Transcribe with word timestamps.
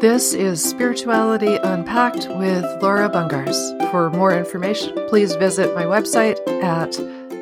This 0.00 0.34
is 0.34 0.62
Spirituality 0.62 1.56
Unpacked 1.56 2.28
with 2.28 2.64
Laura 2.82 3.08
Bungars. 3.08 3.56
For 3.90 4.10
more 4.10 4.36
information, 4.36 4.92
please 5.08 5.34
visit 5.36 5.74
my 5.74 5.84
website 5.84 6.36
at 6.62 6.90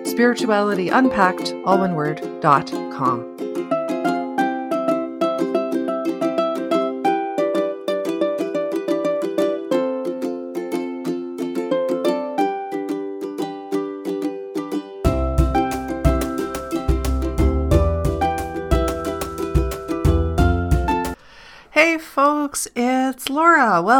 spiritualityunpacked, 0.06 1.62
all 1.66 1.78
one 1.78 1.96
word, 1.96 2.22
dot 2.40 2.70
com. 2.92 3.24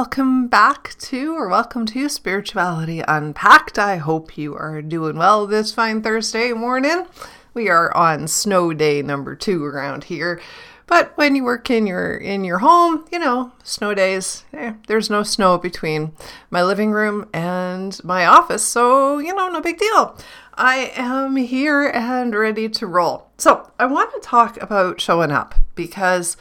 Welcome 0.04 0.48
back 0.48 0.96
to, 0.98 1.34
or 1.34 1.48
welcome 1.48 1.86
to 1.86 2.10
Spirituality 2.10 3.02
Unpacked. 3.08 3.78
I 3.78 3.96
hope 3.96 4.36
you 4.36 4.54
are 4.54 4.82
doing 4.82 5.16
well 5.16 5.46
this 5.46 5.72
fine 5.72 6.02
Thursday 6.02 6.52
morning. 6.52 7.06
We 7.54 7.70
are 7.70 7.92
on 7.96 8.28
snow 8.28 8.74
day 8.74 9.00
number 9.00 9.34
two 9.34 9.64
around 9.64 10.04
here. 10.04 10.42
But 10.86 11.16
when 11.16 11.34
you 11.34 11.42
work 11.42 11.70
in 11.70 11.86
your 11.86 12.14
in 12.18 12.44
your 12.44 12.58
home, 12.58 13.06
you 13.10 13.18
know, 13.18 13.52
snow 13.62 13.94
days, 13.94 14.44
eh, 14.52 14.74
there's 14.88 15.08
no 15.08 15.22
snow 15.22 15.56
between 15.56 16.12
my 16.50 16.62
living 16.62 16.90
room 16.90 17.26
and 17.32 17.98
my 18.04 18.26
office, 18.26 18.62
so 18.62 19.18
you 19.18 19.34
know, 19.34 19.48
no 19.48 19.62
big 19.62 19.78
deal. 19.78 20.18
I 20.52 20.92
am 20.94 21.36
here 21.36 21.86
and 21.88 22.34
ready 22.34 22.68
to 22.68 22.86
roll. 22.86 23.30
So 23.38 23.72
I 23.78 23.86
want 23.86 24.12
to 24.12 24.20
talk 24.20 24.60
about 24.62 25.00
showing 25.00 25.32
up 25.32 25.54
because 25.74 26.36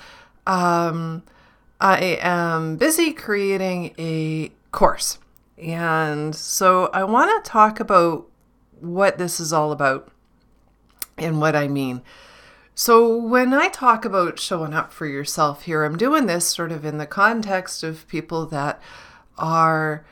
um, 0.45 1.23
I 1.84 2.18
am 2.22 2.78
busy 2.78 3.12
creating 3.12 3.94
a 4.00 4.54
course. 4.72 5.20
And 5.58 6.34
so 6.34 6.90
I 6.94 7.03
want 7.03 7.44
to 7.44 7.50
talk 7.50 7.81
about 7.81 8.25
what 8.80 9.17
this 9.17 9.38
is 9.38 9.52
all 9.52 9.73
about 9.73 10.08
and 11.17 11.42
what 11.42 11.58
I 11.58 11.67
mean. 11.67 12.02
So, 12.73 13.16
when 13.16 13.53
I 13.53 13.67
talk 13.67 14.03
about 14.03 14.40
showing 14.40 14.73
up 14.73 14.92
for 14.92 15.06
yourself 15.06 15.64
here, 15.64 15.84
I'm 15.84 15.95
doing 15.95 16.25
this 16.25 16.48
sort 16.48 16.72
of 16.72 16.86
in 16.86 16.98
the 16.98 17.06
context 17.06 17.84
of 17.84 18.08
people 18.08 18.47
that 18.47 18.81
are 19.38 20.06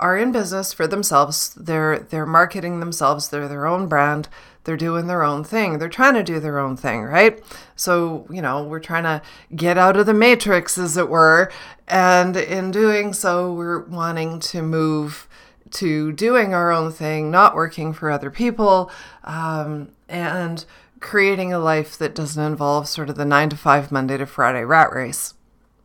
are 0.00 0.16
in 0.16 0.32
business 0.32 0.72
for 0.72 0.88
themselves. 0.88 1.54
They're 1.54 2.00
they're 2.00 2.26
marketing 2.26 2.80
themselves. 2.80 3.28
They're 3.28 3.46
their 3.46 3.66
own 3.66 3.86
brand. 3.86 4.28
They're 4.64 4.76
doing 4.76 5.06
their 5.06 5.22
own 5.22 5.44
thing. 5.44 5.78
They're 5.78 5.88
trying 5.88 6.14
to 6.14 6.22
do 6.22 6.40
their 6.40 6.58
own 6.58 6.76
thing, 6.76 7.02
right? 7.02 7.42
So, 7.76 8.26
you 8.30 8.42
know, 8.42 8.62
we're 8.64 8.80
trying 8.80 9.04
to 9.04 9.22
get 9.54 9.78
out 9.78 9.96
of 9.96 10.06
the 10.06 10.14
matrix 10.14 10.76
as 10.76 10.96
it 10.96 11.08
were, 11.08 11.50
and 11.86 12.36
in 12.36 12.70
doing 12.70 13.12
so, 13.12 13.52
we're 13.52 13.84
wanting 13.84 14.40
to 14.40 14.62
move 14.62 15.28
to 15.70 16.12
doing 16.12 16.54
our 16.54 16.70
own 16.70 16.92
thing, 16.92 17.30
not 17.30 17.54
working 17.54 17.92
for 17.92 18.10
other 18.10 18.30
people, 18.30 18.90
um, 19.24 19.90
and 20.08 20.64
creating 21.00 21.52
a 21.52 21.58
life 21.58 21.96
that 21.98 22.14
doesn't 22.14 22.42
involve 22.42 22.88
sort 22.88 23.08
of 23.08 23.16
the 23.16 23.24
9 23.24 23.50
to 23.50 23.56
5 23.56 23.92
Monday 23.92 24.16
to 24.16 24.26
Friday 24.26 24.64
rat 24.64 24.92
race 24.92 25.34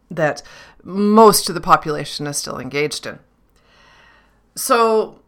that 0.09 0.41
most 0.83 1.49
of 1.49 1.55
the 1.55 1.61
population 1.61 2.27
is 2.27 2.37
still 2.37 2.59
engaged 2.59 3.05
in. 3.05 3.19
So 4.55 5.19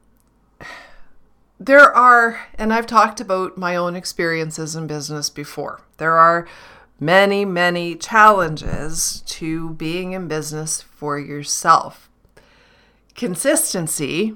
there 1.59 1.95
are, 1.95 2.39
and 2.55 2.73
I've 2.73 2.87
talked 2.87 3.19
about 3.19 3.57
my 3.57 3.75
own 3.75 3.95
experiences 3.95 4.75
in 4.75 4.87
business 4.87 5.29
before, 5.29 5.81
there 5.97 6.17
are 6.17 6.47
many, 6.99 7.45
many 7.45 7.95
challenges 7.95 9.21
to 9.27 9.71
being 9.71 10.13
in 10.13 10.27
business 10.27 10.81
for 10.81 11.19
yourself. 11.19 12.09
Consistency 13.15 14.35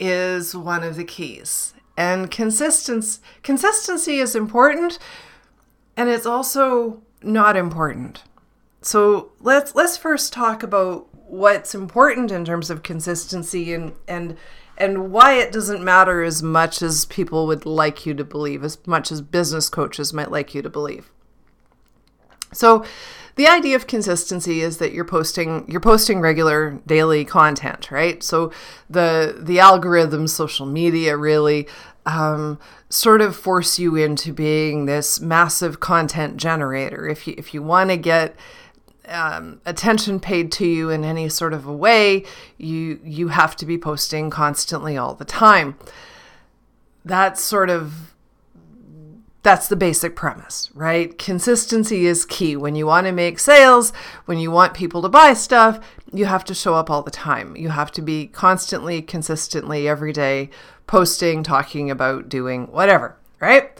is 0.00 0.54
one 0.54 0.82
of 0.82 0.96
the 0.96 1.04
keys. 1.04 1.74
And 1.96 2.30
consistency 2.30 3.20
consistency 3.44 4.18
is 4.18 4.34
important 4.34 4.98
and 5.96 6.08
it's 6.08 6.26
also 6.26 7.02
not 7.22 7.56
important. 7.56 8.24
So 8.82 9.30
let's 9.40 9.74
let's 9.74 9.96
first 9.96 10.32
talk 10.32 10.62
about 10.62 11.06
what's 11.12 11.74
important 11.74 12.32
in 12.32 12.44
terms 12.44 12.68
of 12.68 12.82
consistency 12.82 13.72
and 13.72 13.92
and 14.08 14.36
and 14.76 15.12
why 15.12 15.34
it 15.34 15.52
doesn't 15.52 15.84
matter 15.84 16.22
as 16.22 16.42
much 16.42 16.82
as 16.82 17.04
people 17.06 17.46
would 17.46 17.64
like 17.66 18.06
you 18.06 18.14
to 18.14 18.24
believe, 18.24 18.64
as 18.64 18.78
much 18.86 19.12
as 19.12 19.20
business 19.20 19.68
coaches 19.68 20.12
might 20.12 20.30
like 20.30 20.54
you 20.54 20.62
to 20.62 20.70
believe. 20.70 21.10
So, 22.52 22.84
the 23.36 23.48
idea 23.48 23.74
of 23.74 23.86
consistency 23.86 24.60
is 24.60 24.78
that 24.78 24.92
you're 24.92 25.04
posting 25.04 25.68
you're 25.68 25.80
posting 25.80 26.20
regular 26.20 26.80
daily 26.86 27.24
content, 27.24 27.90
right? 27.90 28.22
So 28.22 28.52
the 28.88 29.36
the 29.38 29.56
algorithms, 29.56 30.30
social 30.30 30.66
media, 30.66 31.16
really 31.16 31.66
um, 32.06 32.58
sort 32.88 33.20
of 33.20 33.34
force 33.34 33.78
you 33.78 33.96
into 33.96 34.32
being 34.32 34.86
this 34.86 35.20
massive 35.20 35.80
content 35.80 36.36
generator. 36.36 37.08
If 37.08 37.26
you 37.26 37.34
if 37.36 37.52
you 37.52 37.62
want 37.62 37.90
to 37.90 37.96
get 37.96 38.36
um, 39.08 39.60
attention 39.66 40.20
paid 40.20 40.50
to 40.52 40.66
you 40.66 40.90
in 40.90 41.04
any 41.04 41.28
sort 41.28 41.52
of 41.52 41.66
a 41.66 41.72
way, 41.72 42.24
you 42.58 43.00
you 43.04 43.28
have 43.28 43.56
to 43.56 43.66
be 43.66 43.78
posting 43.78 44.30
constantly 44.30 44.96
all 44.96 45.14
the 45.14 45.24
time. 45.24 45.76
That's 47.04 47.42
sort 47.42 47.70
of 47.70 48.14
that's 49.44 49.68
the 49.68 49.76
basic 49.76 50.16
premise, 50.16 50.70
right? 50.74 51.18
Consistency 51.18 52.06
is 52.06 52.24
key. 52.24 52.56
When 52.56 52.74
you 52.74 52.86
want 52.86 53.06
to 53.06 53.12
make 53.12 53.38
sales, 53.38 53.92
when 54.24 54.38
you 54.38 54.50
want 54.50 54.72
people 54.72 55.02
to 55.02 55.08
buy 55.10 55.34
stuff, 55.34 55.78
you 56.12 56.24
have 56.24 56.44
to 56.44 56.54
show 56.54 56.74
up 56.74 56.88
all 56.88 57.02
the 57.02 57.10
time. 57.10 57.54
You 57.54 57.68
have 57.68 57.92
to 57.92 58.02
be 58.02 58.28
constantly, 58.28 59.02
consistently, 59.02 59.86
every 59.86 60.14
day 60.14 60.48
posting, 60.86 61.42
talking 61.42 61.90
about, 61.90 62.30
doing 62.30 62.68
whatever, 62.68 63.16
right? 63.38 63.70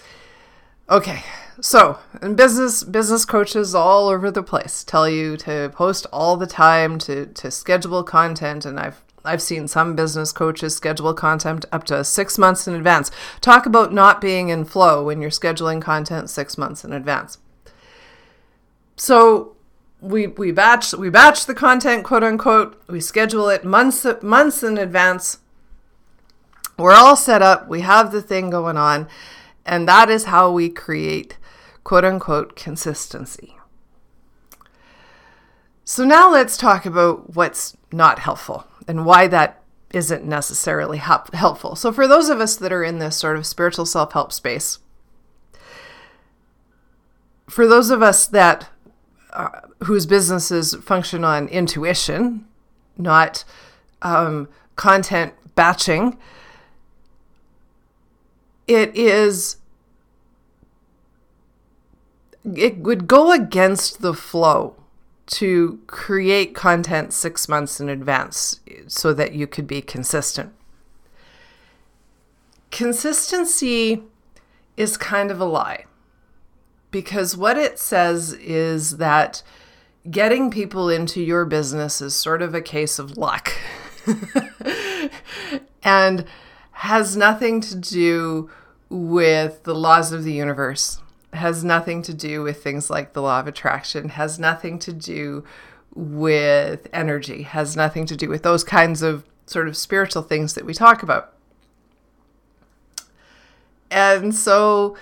Okay, 0.90 1.22
so, 1.60 1.98
in 2.20 2.34
business, 2.34 2.82
business 2.82 3.24
coaches 3.24 3.74
all 3.74 4.08
over 4.08 4.30
the 4.30 4.42
place 4.42 4.82
tell 4.82 5.08
you 5.08 5.36
to 5.38 5.70
post 5.74 6.06
all 6.12 6.36
the 6.36 6.46
time, 6.46 6.98
to 7.00 7.26
to 7.26 7.50
schedule 7.50 8.02
content, 8.02 8.64
and 8.64 8.78
I've 8.78 9.02
I've 9.24 9.40
seen 9.40 9.68
some 9.68 9.96
business 9.96 10.32
coaches 10.32 10.76
schedule 10.76 11.14
content 11.14 11.64
up 11.72 11.84
to 11.84 12.04
six 12.04 12.36
months 12.36 12.66
in 12.66 12.74
advance. 12.74 13.10
Talk 13.40 13.66
about 13.66 13.92
not 13.92 14.20
being 14.20 14.50
in 14.50 14.64
flow 14.64 15.04
when 15.04 15.20
you're 15.22 15.30
scheduling 15.30 15.80
content 15.80 16.28
six 16.28 16.58
months 16.58 16.84
in 16.84 16.92
advance. 16.92 17.38
So 18.96 19.56
we 20.00 20.26
we 20.26 20.52
batch 20.52 20.92
we 20.92 21.08
batch 21.08 21.46
the 21.46 21.54
content, 21.54 22.04
quote 22.04 22.22
unquote. 22.22 22.82
We 22.88 23.00
schedule 23.00 23.48
it 23.48 23.64
months 23.64 24.06
months 24.22 24.62
in 24.62 24.76
advance. 24.76 25.38
We're 26.76 26.94
all 26.94 27.16
set 27.16 27.40
up. 27.40 27.68
We 27.68 27.80
have 27.80 28.12
the 28.12 28.22
thing 28.22 28.50
going 28.50 28.76
on, 28.76 29.08
and 29.64 29.88
that 29.88 30.10
is 30.10 30.24
how 30.24 30.50
we 30.50 30.68
create 30.68 31.38
quote 31.84 32.04
unquote 32.04 32.56
consistency. 32.56 33.56
So 35.84 36.04
now 36.04 36.30
let's 36.32 36.56
talk 36.56 36.86
about 36.86 37.34
what's 37.36 37.76
not 37.92 38.18
helpful 38.18 38.66
and 38.88 39.04
why 39.04 39.26
that 39.28 39.62
isn't 39.92 40.24
necessarily 40.24 40.98
helpful. 40.98 41.76
So, 41.76 41.92
for 41.92 42.08
those 42.08 42.28
of 42.28 42.40
us 42.40 42.56
that 42.56 42.72
are 42.72 42.82
in 42.82 42.98
this 42.98 43.16
sort 43.16 43.36
of 43.36 43.46
spiritual 43.46 43.86
self 43.86 44.12
help 44.12 44.32
space, 44.32 44.78
for 47.48 47.66
those 47.66 47.90
of 47.90 48.02
us 48.02 48.26
that 48.26 48.68
uh, 49.32 49.60
whose 49.84 50.06
businesses 50.06 50.74
function 50.76 51.22
on 51.22 51.48
intuition, 51.48 52.46
not 52.96 53.44
um, 54.02 54.48
content 54.76 55.34
batching, 55.54 56.18
it 58.66 58.96
is 58.96 59.58
it 62.44 62.78
would 62.78 63.06
go 63.06 63.32
against 63.32 64.02
the 64.02 64.14
flow 64.14 64.76
to 65.26 65.80
create 65.86 66.54
content 66.54 67.12
six 67.12 67.48
months 67.48 67.80
in 67.80 67.88
advance 67.88 68.60
so 68.86 69.14
that 69.14 69.32
you 69.32 69.46
could 69.46 69.66
be 69.66 69.80
consistent. 69.80 70.52
Consistency 72.70 74.02
is 74.76 74.96
kind 74.96 75.30
of 75.30 75.40
a 75.40 75.44
lie 75.44 75.84
because 76.90 77.36
what 77.36 77.56
it 77.56 77.78
says 77.78 78.34
is 78.34 78.98
that 78.98 79.42
getting 80.10 80.50
people 80.50 80.90
into 80.90 81.22
your 81.22 81.44
business 81.44 82.02
is 82.02 82.14
sort 82.14 82.42
of 82.42 82.54
a 82.54 82.60
case 82.60 82.98
of 82.98 83.16
luck 83.16 83.52
and 85.82 86.24
has 86.72 87.16
nothing 87.16 87.60
to 87.60 87.76
do 87.76 88.50
with 88.90 89.62
the 89.62 89.74
laws 89.74 90.12
of 90.12 90.24
the 90.24 90.32
universe 90.32 91.00
has 91.34 91.64
nothing 91.64 92.02
to 92.02 92.14
do 92.14 92.42
with 92.42 92.62
things 92.62 92.90
like 92.90 93.12
the 93.12 93.22
law 93.22 93.40
of 93.40 93.46
attraction, 93.46 94.10
has 94.10 94.38
nothing 94.38 94.78
to 94.80 94.92
do 94.92 95.44
with 95.94 96.88
energy, 96.92 97.42
has 97.42 97.76
nothing 97.76 98.06
to 98.06 98.16
do 98.16 98.28
with 98.28 98.42
those 98.42 98.64
kinds 98.64 99.02
of 99.02 99.24
sort 99.46 99.68
of 99.68 99.76
spiritual 99.76 100.22
things 100.22 100.54
that 100.54 100.64
we 100.64 100.74
talk 100.74 101.02
about. 101.02 101.32
And 103.90 104.34
so 104.34 104.96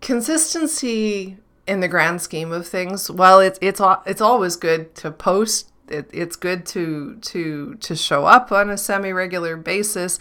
consistency 0.00 1.36
in 1.66 1.80
the 1.80 1.88
grand 1.88 2.22
scheme 2.22 2.52
of 2.52 2.66
things, 2.66 3.10
while 3.10 3.40
it's 3.40 3.58
it's 3.60 3.80
it's 4.06 4.20
always 4.20 4.56
good 4.56 4.94
to 4.96 5.10
post, 5.10 5.70
it, 5.88 6.08
it's 6.12 6.36
good 6.36 6.64
to 6.66 7.16
to 7.16 7.74
to 7.74 7.96
show 7.96 8.24
up 8.24 8.50
on 8.52 8.70
a 8.70 8.78
semi 8.78 9.12
regular 9.12 9.56
basis. 9.56 10.18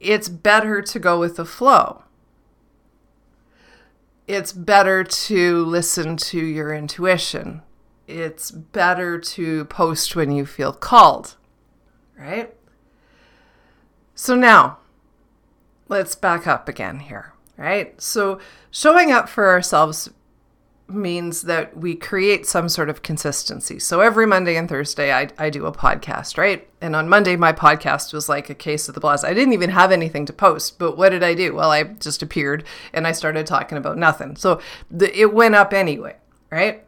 It's 0.00 0.28
better 0.28 0.80
to 0.82 0.98
go 0.98 1.18
with 1.18 1.36
the 1.36 1.44
flow. 1.44 2.04
It's 4.28 4.52
better 4.52 5.04
to 5.04 5.64
listen 5.64 6.18
to 6.18 6.38
your 6.38 6.74
intuition. 6.74 7.62
It's 8.06 8.50
better 8.50 9.18
to 9.18 9.64
post 9.64 10.14
when 10.14 10.30
you 10.30 10.44
feel 10.44 10.74
called, 10.74 11.36
right? 12.14 12.54
So 14.14 14.34
now, 14.34 14.80
let's 15.88 16.14
back 16.14 16.46
up 16.46 16.68
again 16.68 17.00
here, 17.00 17.32
right? 17.56 17.98
So, 18.02 18.38
showing 18.70 19.10
up 19.10 19.30
for 19.30 19.48
ourselves 19.48 20.10
means 20.88 21.42
that 21.42 21.76
we 21.76 21.94
create 21.94 22.46
some 22.46 22.68
sort 22.68 22.88
of 22.88 23.02
consistency. 23.02 23.78
So 23.78 24.00
every 24.00 24.26
Monday 24.26 24.56
and 24.56 24.68
Thursday, 24.68 25.12
I, 25.12 25.28
I 25.38 25.50
do 25.50 25.66
a 25.66 25.72
podcast, 25.72 26.38
right? 26.38 26.66
And 26.80 26.96
on 26.96 27.08
Monday, 27.08 27.36
my 27.36 27.52
podcast 27.52 28.12
was 28.14 28.28
like 28.28 28.48
a 28.48 28.54
case 28.54 28.88
of 28.88 28.94
the 28.94 29.00
blast. 29.00 29.24
I 29.24 29.34
didn't 29.34 29.52
even 29.52 29.70
have 29.70 29.92
anything 29.92 30.24
to 30.26 30.32
post, 30.32 30.78
but 30.78 30.96
what 30.96 31.10
did 31.10 31.22
I 31.22 31.34
do? 31.34 31.54
Well, 31.54 31.70
I 31.70 31.82
just 31.84 32.22
appeared 32.22 32.64
and 32.92 33.06
I 33.06 33.12
started 33.12 33.46
talking 33.46 33.76
about 33.76 33.98
nothing. 33.98 34.36
So 34.36 34.60
the, 34.90 35.16
it 35.18 35.34
went 35.34 35.54
up 35.54 35.74
anyway, 35.74 36.16
right? 36.50 36.82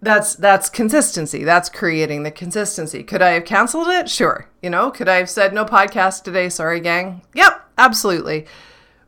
That's 0.00 0.36
that's 0.36 0.70
consistency. 0.70 1.42
That's 1.42 1.68
creating 1.68 2.22
the 2.22 2.30
consistency. 2.30 3.02
Could 3.02 3.22
I 3.22 3.30
have 3.30 3.44
canceled 3.44 3.88
it? 3.88 4.08
Sure. 4.08 4.48
You 4.62 4.70
know, 4.70 4.92
could 4.92 5.08
I 5.08 5.16
have 5.16 5.30
said 5.30 5.52
no 5.52 5.64
podcast 5.64 6.22
today? 6.22 6.50
Sorry, 6.50 6.78
gang. 6.78 7.22
Yep, 7.34 7.68
absolutely. 7.78 8.46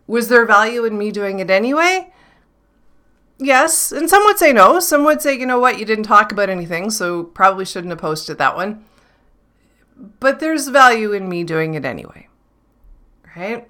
Was 0.09 0.29
there 0.29 0.45
value 0.47 0.85
in 0.85 0.99
me 0.99 1.13
doing 1.13 1.39
it 1.39 1.49
anyway? 1.49 2.13
Yes, 3.43 3.91
and 3.91 4.09
some 4.09 4.23
would 4.25 4.39
say 4.39 4.53
no. 4.53 4.81
Some 4.81 5.05
would 5.05 5.23
say, 5.23 5.39
you 5.39 5.47
know 5.47 5.59
what, 5.59 5.79
you 5.79 5.87
didn't 5.87 6.05
talk 6.05 6.31
about 6.31 6.51
anything, 6.51 6.91
so 6.91 7.25
probably 7.25 7.65
shouldn't 7.65 7.91
have 7.91 7.99
posted 7.99 8.37
that 8.37 8.55
one. 8.55 8.85
But 9.97 10.41
there's 10.41 10.69
value 10.69 11.13
in 11.13 11.29
me 11.29 11.43
doing 11.43 11.73
it 11.75 11.87
anyway. 11.87 12.29
Right? 13.35 13.67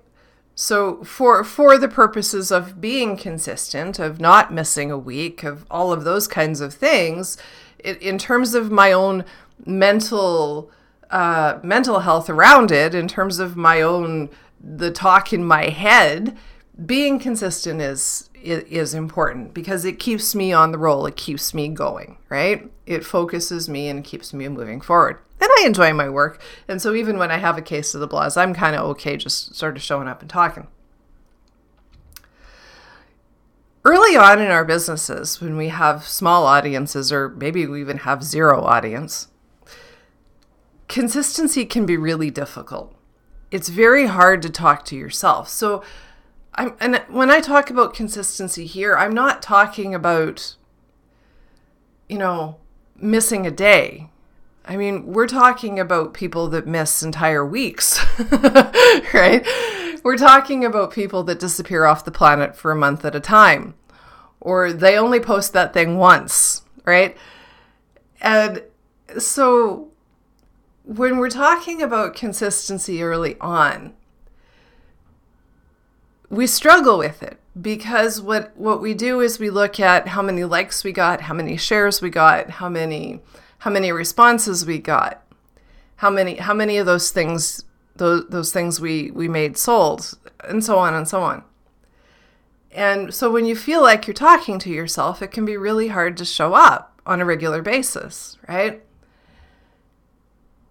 So 0.56 1.04
for 1.04 1.44
for 1.44 1.78
the 1.78 1.88
purposes 1.88 2.50
of 2.50 2.80
being 2.80 3.16
consistent, 3.16 3.98
of 3.98 4.20
not 4.20 4.52
missing 4.52 4.90
a 4.90 4.98
week, 4.98 5.44
of 5.44 5.64
all 5.70 5.92
of 5.92 6.04
those 6.04 6.26
kinds 6.26 6.60
of 6.60 6.74
things, 6.74 7.36
it, 7.78 8.02
in 8.02 8.18
terms 8.18 8.54
of 8.54 8.70
my 8.70 8.92
own 8.92 9.24
mental 9.64 10.70
uh, 11.10 11.60
mental 11.62 12.00
health 12.00 12.28
around 12.28 12.72
it, 12.72 12.94
in 12.94 13.06
terms 13.06 13.38
of 13.38 13.56
my 13.56 13.80
own 13.80 14.30
the 14.62 14.90
talk 14.90 15.32
in 15.32 15.44
my 15.44 15.70
head, 15.70 16.36
being 16.84 17.18
consistent 17.18 17.80
is 17.80 18.28
is 18.42 18.94
important 18.94 19.52
because 19.52 19.84
it 19.84 19.98
keeps 19.98 20.34
me 20.34 20.52
on 20.52 20.72
the 20.72 20.78
roll. 20.78 21.04
It 21.04 21.16
keeps 21.16 21.52
me 21.52 21.68
going, 21.68 22.16
right? 22.30 22.70
It 22.86 23.04
focuses 23.04 23.68
me 23.68 23.88
and 23.88 24.02
keeps 24.02 24.32
me 24.32 24.48
moving 24.48 24.80
forward. 24.80 25.18
And 25.40 25.50
I 25.58 25.64
enjoy 25.66 25.92
my 25.92 26.08
work. 26.08 26.40
And 26.66 26.80
so 26.80 26.94
even 26.94 27.18
when 27.18 27.30
I 27.30 27.36
have 27.36 27.58
a 27.58 27.62
case 27.62 27.94
of 27.94 28.00
the 28.00 28.08
blahs, 28.08 28.36
I'm 28.36 28.54
kind 28.54 28.76
of 28.76 28.82
okay 28.92 29.18
just 29.18 29.54
sort 29.54 29.76
of 29.76 29.82
showing 29.82 30.08
up 30.08 30.22
and 30.22 30.30
talking. 30.30 30.68
Early 33.84 34.16
on 34.16 34.40
in 34.40 34.50
our 34.50 34.64
businesses, 34.64 35.40
when 35.40 35.56
we 35.56 35.68
have 35.68 36.06
small 36.06 36.46
audiences, 36.46 37.10
or 37.12 37.30
maybe 37.30 37.66
we 37.66 37.80
even 37.80 37.98
have 37.98 38.22
zero 38.22 38.62
audience, 38.62 39.28
consistency 40.88 41.64
can 41.64 41.86
be 41.86 41.96
really 41.96 42.30
difficult. 42.30 42.94
It's 43.50 43.70
very 43.70 44.06
hard 44.06 44.42
to 44.42 44.50
talk 44.50 44.84
to 44.86 44.96
yourself. 44.96 45.48
So 45.48 45.82
I'm, 46.54 46.74
and 46.80 46.96
when 47.08 47.30
I 47.30 47.40
talk 47.40 47.70
about 47.70 47.94
consistency 47.94 48.66
here, 48.66 48.96
I'm 48.96 49.14
not 49.14 49.42
talking 49.42 49.94
about, 49.94 50.56
you 52.08 52.18
know, 52.18 52.56
missing 52.96 53.46
a 53.46 53.50
day. 53.50 54.10
I 54.64 54.76
mean, 54.76 55.06
we're 55.06 55.26
talking 55.26 55.80
about 55.80 56.14
people 56.14 56.48
that 56.48 56.66
miss 56.66 57.02
entire 57.02 57.44
weeks, 57.44 58.04
right? 59.14 59.46
We're 60.02 60.16
talking 60.16 60.64
about 60.64 60.92
people 60.92 61.22
that 61.24 61.40
disappear 61.40 61.86
off 61.86 62.04
the 62.04 62.10
planet 62.10 62.56
for 62.56 62.70
a 62.70 62.76
month 62.76 63.04
at 63.04 63.14
a 63.14 63.20
time, 63.20 63.74
or 64.40 64.72
they 64.72 64.96
only 64.96 65.20
post 65.20 65.52
that 65.52 65.72
thing 65.72 65.98
once, 65.98 66.62
right? 66.84 67.16
And 68.20 68.62
so 69.18 69.88
when 70.84 71.16
we're 71.18 71.30
talking 71.30 71.82
about 71.82 72.14
consistency 72.14 73.02
early 73.02 73.38
on, 73.40 73.94
we 76.30 76.46
struggle 76.46 76.96
with 76.96 77.22
it 77.22 77.38
because 77.60 78.20
what 78.20 78.56
what 78.56 78.80
we 78.80 78.94
do 78.94 79.20
is 79.20 79.38
we 79.38 79.50
look 79.50 79.80
at 79.80 80.08
how 80.08 80.22
many 80.22 80.44
likes 80.44 80.84
we 80.84 80.92
got, 80.92 81.22
how 81.22 81.34
many 81.34 81.56
shares 81.56 82.00
we 82.00 82.08
got, 82.08 82.48
how 82.50 82.68
many 82.68 83.20
how 83.58 83.70
many 83.70 83.92
responses 83.92 84.64
we 84.64 84.78
got, 84.78 85.22
how 85.96 86.08
many 86.08 86.36
how 86.36 86.54
many 86.54 86.78
of 86.78 86.86
those 86.86 87.10
things 87.10 87.64
those 87.96 88.26
those 88.28 88.52
things 88.52 88.80
we 88.80 89.10
we 89.10 89.28
made 89.28 89.58
sold, 89.58 90.16
and 90.44 90.64
so 90.64 90.78
on 90.78 90.94
and 90.94 91.08
so 91.08 91.20
on. 91.20 91.42
And 92.70 93.12
so 93.12 93.32
when 93.32 93.46
you 93.46 93.56
feel 93.56 93.82
like 93.82 94.06
you're 94.06 94.14
talking 94.14 94.60
to 94.60 94.70
yourself, 94.70 95.20
it 95.22 95.32
can 95.32 95.44
be 95.44 95.56
really 95.56 95.88
hard 95.88 96.16
to 96.18 96.24
show 96.24 96.54
up 96.54 97.00
on 97.04 97.20
a 97.20 97.24
regular 97.24 97.62
basis, 97.62 98.38
right? 98.48 98.80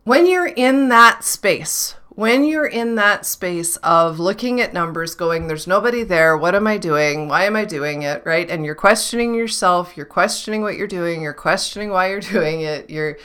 When 0.05 0.25
you're 0.25 0.47
in 0.47 0.87
that 0.87 1.25
space 1.25 1.95
when 2.19 2.43
you're 2.43 2.67
in 2.67 2.95
that 2.95 3.25
space 3.25 3.77
of 3.77 4.19
looking 4.19 4.59
at 4.59 4.73
numbers, 4.73 5.15
going, 5.15 5.47
there's 5.47 5.67
nobody 5.67 6.03
there, 6.03 6.35
what 6.35 6.53
am 6.53 6.67
I 6.67 6.77
doing? 6.77 7.29
Why 7.29 7.45
am 7.45 7.55
I 7.55 7.63
doing 7.63 8.01
it? 8.01 8.23
Right? 8.25 8.49
And 8.49 8.65
you're 8.65 8.75
questioning 8.75 9.33
yourself, 9.33 9.95
you're 9.95 10.05
questioning 10.05 10.61
what 10.61 10.75
you're 10.75 10.85
doing, 10.85 11.21
you're 11.21 11.33
questioning 11.33 11.91
why 11.91 12.09
you're 12.09 12.19
doing 12.19 12.59
it, 12.59 12.89
you're 12.89 13.17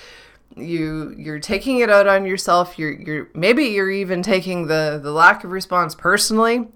you 0.56 1.12
you're 1.18 1.40
taking 1.40 1.80
it 1.80 1.90
out 1.90 2.06
on 2.06 2.24
yourself. 2.24 2.78
You're 2.78 2.92
you're 2.92 3.30
maybe 3.34 3.64
you're 3.64 3.90
even 3.90 4.22
taking 4.22 4.68
the 4.68 5.00
the 5.02 5.10
lack 5.10 5.42
of 5.42 5.50
response 5.50 5.96
personally. 5.96 6.68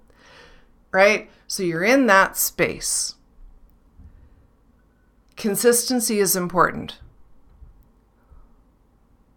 Right? 0.91 1.31
So 1.47 1.63
you're 1.63 1.85
in 1.85 2.07
that 2.07 2.37
space. 2.37 3.15
Consistency 5.37 6.19
is 6.19 6.35
important 6.35 6.99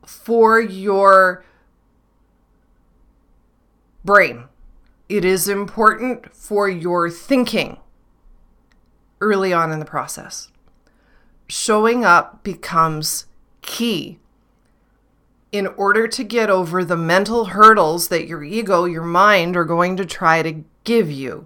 for 0.03 0.59
your 0.59 1.45
brain. 4.03 4.45
It 5.09 5.25
is 5.25 5.47
important 5.47 6.33
for 6.35 6.69
your 6.69 7.09
thinking 7.09 7.77
early 9.19 9.53
on 9.53 9.71
in 9.71 9.79
the 9.79 9.85
process. 9.85 10.49
Showing 11.47 12.05
up 12.05 12.43
becomes 12.43 13.25
key 13.61 14.19
in 15.51 15.67
order 15.67 16.07
to 16.07 16.23
get 16.23 16.49
over 16.49 16.83
the 16.83 16.97
mental 16.97 17.45
hurdles 17.45 18.07
that 18.07 18.27
your 18.27 18.43
ego, 18.43 18.85
your 18.85 19.03
mind 19.03 19.57
are 19.57 19.65
going 19.65 19.97
to 19.97 20.05
try 20.05 20.41
to 20.41 20.63
give 20.83 21.11
you. 21.11 21.45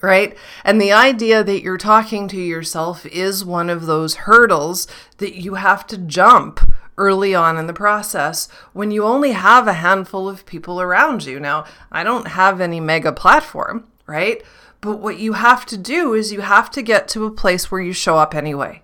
Right? 0.00 0.36
And 0.62 0.80
the 0.80 0.92
idea 0.92 1.42
that 1.42 1.62
you're 1.62 1.78
talking 1.78 2.28
to 2.28 2.36
yourself 2.36 3.04
is 3.06 3.44
one 3.44 3.70
of 3.70 3.86
those 3.86 4.14
hurdles 4.14 4.86
that 5.18 5.40
you 5.40 5.54
have 5.54 5.86
to 5.88 5.98
jump 5.98 6.60
early 6.98 7.34
on 7.34 7.56
in 7.58 7.66
the 7.66 7.72
process 7.72 8.48
when 8.72 8.90
you 8.90 9.04
only 9.04 9.32
have 9.32 9.68
a 9.68 9.74
handful 9.74 10.28
of 10.28 10.46
people 10.46 10.80
around 10.80 11.24
you. 11.24 11.38
Now, 11.38 11.64
I 11.92 12.04
don't 12.04 12.28
have 12.28 12.60
any 12.60 12.80
mega 12.80 13.12
platform, 13.12 13.86
right? 14.06 14.42
But 14.80 14.98
what 14.98 15.18
you 15.18 15.34
have 15.34 15.66
to 15.66 15.76
do 15.76 16.14
is 16.14 16.32
you 16.32 16.42
have 16.42 16.70
to 16.70 16.82
get 16.82 17.08
to 17.08 17.24
a 17.24 17.30
place 17.30 17.70
where 17.70 17.80
you 17.80 17.92
show 17.92 18.18
up 18.18 18.34
anyway, 18.34 18.82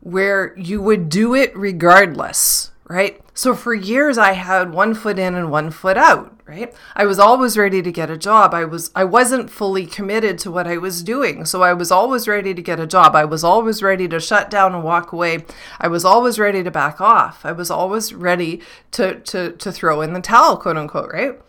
where 0.00 0.56
you 0.56 0.80
would 0.80 1.08
do 1.08 1.34
it 1.34 1.56
regardless, 1.56 2.70
right? 2.88 3.20
So 3.34 3.54
for 3.54 3.74
years 3.74 4.18
I 4.18 4.32
had 4.32 4.72
one 4.72 4.94
foot 4.94 5.18
in 5.18 5.34
and 5.34 5.50
one 5.50 5.70
foot 5.70 5.96
out, 5.96 6.31
right? 6.46 6.74
I 6.94 7.04
was 7.04 7.18
always 7.18 7.56
ready 7.56 7.82
to 7.82 7.92
get 7.92 8.10
a 8.10 8.16
job. 8.16 8.54
I 8.54 8.64
was 8.64 8.90
I 8.94 9.04
wasn't 9.04 9.50
fully 9.50 9.86
committed 9.86 10.38
to 10.40 10.50
what 10.50 10.66
I 10.66 10.76
was 10.76 11.02
doing. 11.02 11.44
So 11.44 11.62
I 11.62 11.72
was 11.72 11.90
always 11.90 12.26
ready 12.26 12.54
to 12.54 12.62
get 12.62 12.80
a 12.80 12.86
job. 12.86 13.14
I 13.14 13.24
was 13.24 13.44
always 13.44 13.82
ready 13.82 14.08
to 14.08 14.20
shut 14.20 14.50
down 14.50 14.74
and 14.74 14.84
walk 14.84 15.12
away. 15.12 15.44
I 15.80 15.88
was 15.88 16.04
always 16.04 16.38
ready 16.38 16.62
to 16.62 16.70
back 16.70 17.00
off. 17.00 17.44
I 17.44 17.52
was 17.52 17.70
always 17.70 18.12
ready 18.12 18.60
to 18.92 19.20
to 19.20 19.52
to 19.52 19.72
throw 19.72 20.00
in 20.00 20.12
the 20.12 20.20
towel, 20.20 20.56
quote 20.56 20.76
unquote, 20.76 21.12
right? 21.12 21.40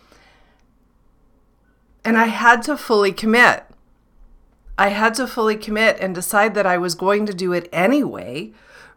And 2.05 2.17
I 2.17 2.25
had 2.25 2.61
to 2.63 2.77
fully 2.77 3.11
commit. 3.11 3.65
I 4.77 4.89
had 4.89 5.13
to 5.15 5.27
fully 5.27 5.55
commit 5.55 5.97
and 5.99 6.15
decide 6.15 6.55
that 6.55 6.65
I 6.65 6.77
was 6.77 6.95
going 6.95 7.25
to 7.27 7.33
do 7.33 7.53
it 7.53 7.69
anyway 7.71 8.53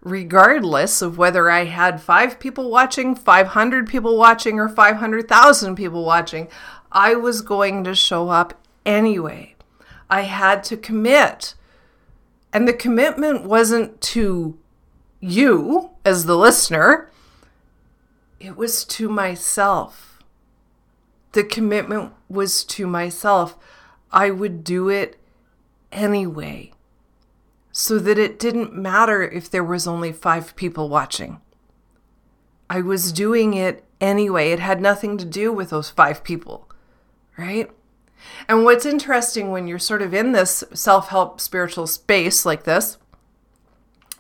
regardless 0.07 1.03
of 1.03 1.19
whether 1.19 1.51
I 1.51 1.65
had 1.65 2.01
five 2.01 2.39
people 2.39 2.71
watching, 2.71 3.17
500 3.17 3.89
people 3.89 4.17
watching, 4.17 4.61
or 4.61 4.69
500,000 4.69 5.75
people 5.75 6.05
watching, 6.05 6.47
I 6.93 7.17
was 7.17 7.41
going 7.43 7.83
to 7.83 7.95
show 7.97 8.29
up 8.29 8.55
anyway. 8.87 9.57
I 10.09 10.21
had 10.21 10.63
to 10.65 10.77
commit. 10.77 11.55
And 12.53 12.69
the 12.69 12.73
commitment 12.73 13.47
wasn't 13.47 14.01
to 14.13 14.57
you 15.19 15.91
as 16.05 16.27
the 16.27 16.37
listener, 16.37 17.11
it 18.39 18.57
was 18.57 18.85
to 18.85 19.09
myself. 19.09 20.23
The 21.33 21.43
commitment 21.43 22.13
was 22.29 22.63
to 22.65 22.87
myself. 22.87 23.57
I 24.13 24.31
would 24.31 24.63
do 24.63 24.89
it 24.89 25.19
anyway 25.91 26.71
so 27.79 27.99
that 27.99 28.19
it 28.19 28.39
didn't 28.39 28.75
matter 28.75 29.23
if 29.23 29.51
there 29.51 29.63
was 29.63 29.87
only 29.87 30.11
five 30.11 30.57
people 30.57 30.89
watching. 30.89 31.43
I 32.71 32.81
was 32.81 33.13
doing 33.13 33.53
it 33.53 33.85
anyway. 34.01 34.51
It 34.51 34.61
had 34.61 34.81
nothing 34.81 35.19
to 35.19 35.27
do 35.27 35.53
with 35.53 35.69
those 35.69 35.91
five 35.91 36.25
people, 36.25 36.71
right? 37.37 37.71
And 38.49 38.65
what's 38.65 38.87
interesting 38.87 39.51
when 39.51 39.67
you're 39.67 39.79
sort 39.79 40.01
of 40.01 40.15
in 40.15 40.33
this 40.33 40.65
self 40.73 41.09
help 41.09 41.39
spiritual 41.39 41.87
space 41.87 42.47
like 42.47 42.65
this 42.65 42.97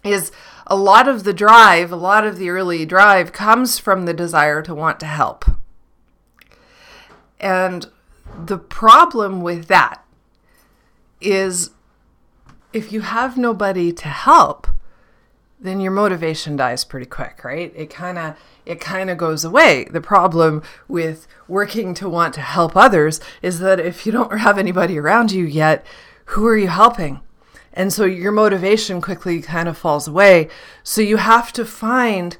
is 0.04 0.32
a 0.66 0.76
lot 0.76 1.08
of 1.08 1.24
the 1.24 1.32
drive, 1.32 1.90
a 1.90 1.96
lot 1.96 2.26
of 2.26 2.36
the 2.36 2.50
early 2.50 2.84
drive 2.84 3.32
comes 3.32 3.78
from 3.78 4.04
the 4.04 4.12
desire 4.12 4.60
to 4.60 4.74
want 4.74 5.00
to 5.00 5.06
help. 5.06 5.46
And 7.40 7.86
the 8.38 8.58
problem 8.58 9.40
with 9.40 9.68
that 9.68 10.04
is 11.22 11.70
if 12.76 12.92
you 12.92 13.00
have 13.00 13.38
nobody 13.38 13.90
to 13.90 14.08
help, 14.08 14.66
then 15.58 15.80
your 15.80 15.92
motivation 15.92 16.56
dies 16.56 16.84
pretty 16.84 17.06
quick, 17.06 17.42
right? 17.42 17.72
It 17.74 17.88
kind 17.88 18.18
of 18.18 18.36
it 18.66 18.80
kind 18.80 19.08
of 19.08 19.16
goes 19.16 19.44
away. 19.44 19.84
The 19.84 20.02
problem 20.02 20.62
with 20.86 21.26
working 21.48 21.94
to 21.94 22.08
want 22.08 22.34
to 22.34 22.42
help 22.42 22.76
others 22.76 23.18
is 23.40 23.60
that 23.60 23.80
if 23.80 24.04
you 24.04 24.12
don't 24.12 24.38
have 24.46 24.58
anybody 24.58 24.98
around 24.98 25.32
you 25.32 25.44
yet, 25.44 25.86
who 26.26 26.46
are 26.46 26.56
you 26.56 26.68
helping? 26.68 27.20
And 27.72 27.92
so 27.92 28.04
your 28.04 28.32
motivation 28.32 29.00
quickly 29.00 29.40
kind 29.40 29.68
of 29.68 29.78
falls 29.78 30.06
away. 30.06 30.48
So 30.82 31.00
you 31.00 31.16
have 31.16 31.52
to 31.54 31.64
find 31.64 32.36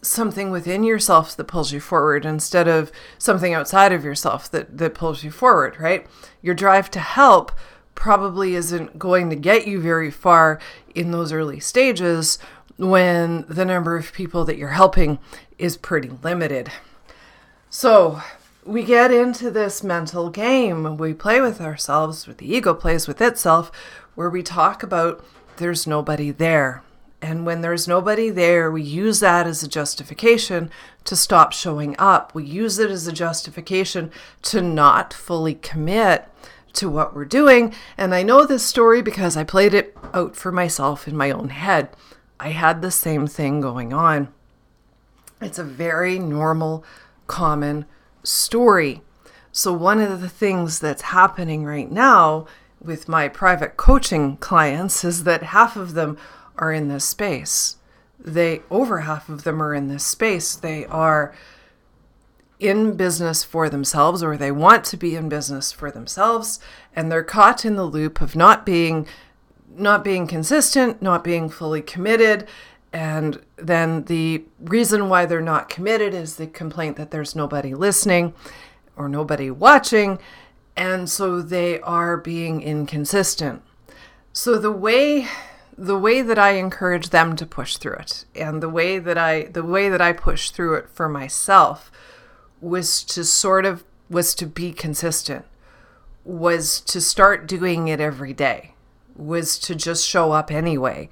something 0.00 0.50
within 0.50 0.84
yourself 0.84 1.36
that 1.36 1.44
pulls 1.44 1.72
you 1.72 1.80
forward 1.80 2.24
instead 2.24 2.68
of 2.68 2.92
something 3.18 3.54
outside 3.54 3.92
of 3.92 4.04
yourself 4.04 4.50
that, 4.50 4.78
that 4.78 4.94
pulls 4.94 5.24
you 5.24 5.30
forward, 5.30 5.78
right? 5.78 6.06
Your 6.40 6.54
drive 6.54 6.90
to 6.92 7.00
help 7.00 7.52
probably 7.94 8.54
isn't 8.54 8.98
going 8.98 9.30
to 9.30 9.36
get 9.36 9.66
you 9.66 9.80
very 9.80 10.10
far 10.10 10.58
in 10.94 11.10
those 11.10 11.32
early 11.32 11.60
stages 11.60 12.38
when 12.76 13.44
the 13.48 13.64
number 13.64 13.96
of 13.96 14.12
people 14.12 14.44
that 14.44 14.56
you're 14.56 14.70
helping 14.70 15.18
is 15.58 15.76
pretty 15.76 16.10
limited. 16.22 16.70
So, 17.70 18.20
we 18.64 18.84
get 18.84 19.10
into 19.10 19.50
this 19.50 19.82
mental 19.82 20.30
game. 20.30 20.96
We 20.96 21.14
play 21.14 21.40
with 21.40 21.60
ourselves, 21.60 22.24
the 22.24 22.54
ego 22.54 22.74
plays 22.74 23.08
with 23.08 23.20
itself, 23.20 23.72
where 24.14 24.30
we 24.30 24.42
talk 24.42 24.82
about 24.82 25.24
there's 25.56 25.86
nobody 25.86 26.30
there. 26.30 26.82
And 27.20 27.46
when 27.46 27.60
there's 27.60 27.86
nobody 27.86 28.30
there, 28.30 28.70
we 28.70 28.82
use 28.82 29.20
that 29.20 29.46
as 29.46 29.62
a 29.62 29.68
justification 29.68 30.70
to 31.04 31.14
stop 31.14 31.52
showing 31.52 31.94
up. 31.98 32.34
We 32.34 32.44
use 32.44 32.78
it 32.78 32.90
as 32.90 33.06
a 33.06 33.12
justification 33.12 34.10
to 34.42 34.60
not 34.60 35.12
fully 35.12 35.54
commit 35.54 36.28
to 36.74 36.88
what 36.88 37.14
we're 37.14 37.24
doing. 37.24 37.74
And 37.96 38.14
I 38.14 38.22
know 38.22 38.46
this 38.46 38.64
story 38.64 39.02
because 39.02 39.36
I 39.36 39.44
played 39.44 39.74
it 39.74 39.96
out 40.14 40.36
for 40.36 40.52
myself 40.52 41.06
in 41.06 41.16
my 41.16 41.30
own 41.30 41.50
head. 41.50 41.90
I 42.40 42.50
had 42.50 42.82
the 42.82 42.90
same 42.90 43.26
thing 43.26 43.60
going 43.60 43.92
on. 43.92 44.32
It's 45.40 45.58
a 45.58 45.64
very 45.64 46.18
normal, 46.18 46.84
common 47.26 47.86
story. 48.22 49.02
So, 49.50 49.72
one 49.72 50.00
of 50.00 50.20
the 50.20 50.28
things 50.28 50.78
that's 50.78 51.02
happening 51.02 51.64
right 51.64 51.90
now 51.90 52.46
with 52.80 53.08
my 53.08 53.28
private 53.28 53.76
coaching 53.76 54.36
clients 54.38 55.04
is 55.04 55.24
that 55.24 55.42
half 55.42 55.76
of 55.76 55.94
them 55.94 56.16
are 56.56 56.72
in 56.72 56.88
this 56.88 57.04
space. 57.04 57.76
They, 58.18 58.62
over 58.70 59.00
half 59.00 59.28
of 59.28 59.44
them 59.44 59.62
are 59.62 59.74
in 59.74 59.88
this 59.88 60.06
space. 60.06 60.54
They 60.54 60.86
are 60.86 61.34
in 62.62 62.96
business 62.96 63.42
for 63.44 63.68
themselves 63.68 64.22
or 64.22 64.36
they 64.36 64.52
want 64.52 64.84
to 64.84 64.96
be 64.96 65.16
in 65.16 65.28
business 65.28 65.72
for 65.72 65.90
themselves 65.90 66.60
and 66.94 67.10
they're 67.10 67.24
caught 67.24 67.64
in 67.64 67.76
the 67.76 67.84
loop 67.84 68.20
of 68.20 68.36
not 68.36 68.64
being 68.64 69.06
not 69.74 70.04
being 70.04 70.26
consistent, 70.26 71.00
not 71.00 71.24
being 71.24 71.48
fully 71.48 71.80
committed, 71.80 72.46
and 72.92 73.40
then 73.56 74.04
the 74.04 74.44
reason 74.60 75.08
why 75.08 75.24
they're 75.24 75.40
not 75.40 75.68
committed 75.68 76.12
is 76.12 76.36
the 76.36 76.46
complaint 76.46 76.96
that 76.96 77.10
there's 77.10 77.34
nobody 77.34 77.74
listening 77.74 78.34
or 78.96 79.08
nobody 79.08 79.50
watching, 79.50 80.18
and 80.76 81.08
so 81.08 81.40
they 81.40 81.80
are 81.80 82.18
being 82.18 82.60
inconsistent. 82.60 83.62
So 84.32 84.58
the 84.58 84.72
way 84.72 85.26
the 85.76 85.98
way 85.98 86.20
that 86.20 86.38
I 86.38 86.52
encourage 86.52 87.08
them 87.08 87.34
to 87.36 87.46
push 87.46 87.78
through 87.78 87.94
it 87.94 88.26
and 88.34 88.62
the 88.62 88.68
way 88.68 88.98
that 88.98 89.16
I 89.16 89.44
the 89.44 89.64
way 89.64 89.88
that 89.88 90.02
I 90.02 90.12
push 90.12 90.50
through 90.50 90.74
it 90.74 90.90
for 90.90 91.08
myself 91.08 91.90
was 92.62 93.02
to 93.02 93.24
sort 93.24 93.66
of 93.66 93.84
was 94.08 94.34
to 94.34 94.46
be 94.46 94.72
consistent 94.72 95.44
was 96.24 96.80
to 96.80 97.00
start 97.00 97.46
doing 97.46 97.88
it 97.88 98.00
every 98.00 98.32
day 98.32 98.72
was 99.16 99.58
to 99.58 99.74
just 99.74 100.06
show 100.06 100.32
up 100.32 100.50
anyway 100.50 101.08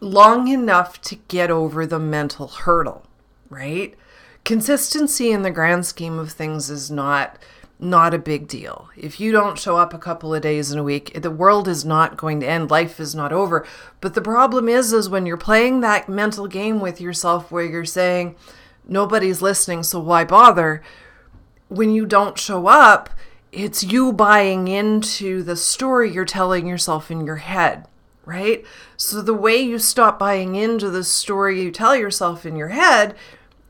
long 0.00 0.48
enough 0.48 1.00
to 1.00 1.16
get 1.28 1.50
over 1.50 1.84
the 1.84 1.98
mental 1.98 2.48
hurdle 2.48 3.04
right 3.50 3.94
consistency 4.44 5.30
in 5.30 5.42
the 5.42 5.50
grand 5.50 5.84
scheme 5.84 6.18
of 6.18 6.32
things 6.32 6.70
is 6.70 6.90
not 6.90 7.38
not 7.80 8.12
a 8.12 8.18
big 8.18 8.48
deal. 8.48 8.88
If 8.96 9.20
you 9.20 9.30
don't 9.30 9.58
show 9.58 9.76
up 9.76 9.94
a 9.94 9.98
couple 9.98 10.34
of 10.34 10.42
days 10.42 10.72
in 10.72 10.78
a 10.78 10.82
week, 10.82 11.20
the 11.22 11.30
world 11.30 11.68
is 11.68 11.84
not 11.84 12.16
going 12.16 12.40
to 12.40 12.48
end. 12.48 12.70
Life 12.70 12.98
is 12.98 13.14
not 13.14 13.32
over. 13.32 13.66
But 14.00 14.14
the 14.14 14.20
problem 14.20 14.68
is 14.68 14.92
is 14.92 15.08
when 15.08 15.26
you're 15.26 15.36
playing 15.36 15.80
that 15.80 16.08
mental 16.08 16.48
game 16.48 16.80
with 16.80 17.00
yourself 17.00 17.52
where 17.52 17.64
you're 17.64 17.84
saying, 17.84 18.34
nobody's 18.88 19.42
listening, 19.42 19.82
so 19.82 20.00
why 20.00 20.24
bother? 20.24 20.82
When 21.68 21.92
you 21.92 22.06
don't 22.06 22.38
show 22.38 22.66
up, 22.66 23.10
it's 23.52 23.84
you 23.84 24.12
buying 24.12 24.68
into 24.68 25.42
the 25.42 25.56
story 25.56 26.12
you're 26.12 26.24
telling 26.24 26.66
yourself 26.66 27.10
in 27.10 27.24
your 27.24 27.36
head, 27.36 27.86
right? 28.24 28.64
So 28.96 29.22
the 29.22 29.34
way 29.34 29.58
you 29.58 29.78
stop 29.78 30.18
buying 30.18 30.54
into 30.56 30.90
the 30.90 31.04
story 31.04 31.62
you 31.62 31.70
tell 31.70 31.94
yourself 31.94 32.44
in 32.44 32.56
your 32.56 32.68
head 32.68 33.14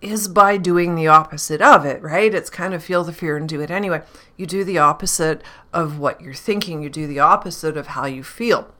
is 0.01 0.29
by 0.29 0.57
doing 0.57 0.95
the 0.95 1.09
opposite 1.09 1.61
of 1.61 1.85
it, 1.85 2.01
right? 2.03 2.33
It's 2.33 2.51
kind 2.51 2.73
of 2.73 2.85
feel 2.85 3.03
the 3.03 3.13
fear 3.13 3.37
and 3.37 3.49
do 3.49 3.61
it 3.61 3.71
anyway. 3.71 4.03
You 4.37 4.47
do 4.47 4.63
the 4.63 4.79
opposite 4.79 5.43
of 5.73 5.99
what 5.99 6.21
you're 6.21 6.35
thinking, 6.35 6.83
you 6.83 6.89
do 6.89 7.07
the 7.07 7.19
opposite 7.19 7.77
of 7.77 7.89
how 7.89 8.07
you 8.07 8.23
feel. 8.23 8.73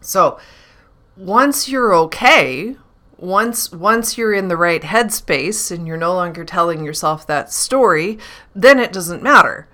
So 0.00 0.38
once 1.16 1.68
you're 1.68 1.94
okay 1.94 2.76
once 3.18 3.72
once 3.72 4.16
you're 4.16 4.32
in 4.32 4.48
the 4.48 4.56
right 4.56 4.82
headspace 4.82 5.70
and 5.70 5.86
you're 5.86 5.96
no 5.96 6.14
longer 6.14 6.44
telling 6.44 6.84
yourself 6.84 7.26
that 7.26 7.52
story, 7.52 8.18
then 8.54 8.78
it 8.78 8.92
doesn't 8.92 9.22
matter. 9.22 9.68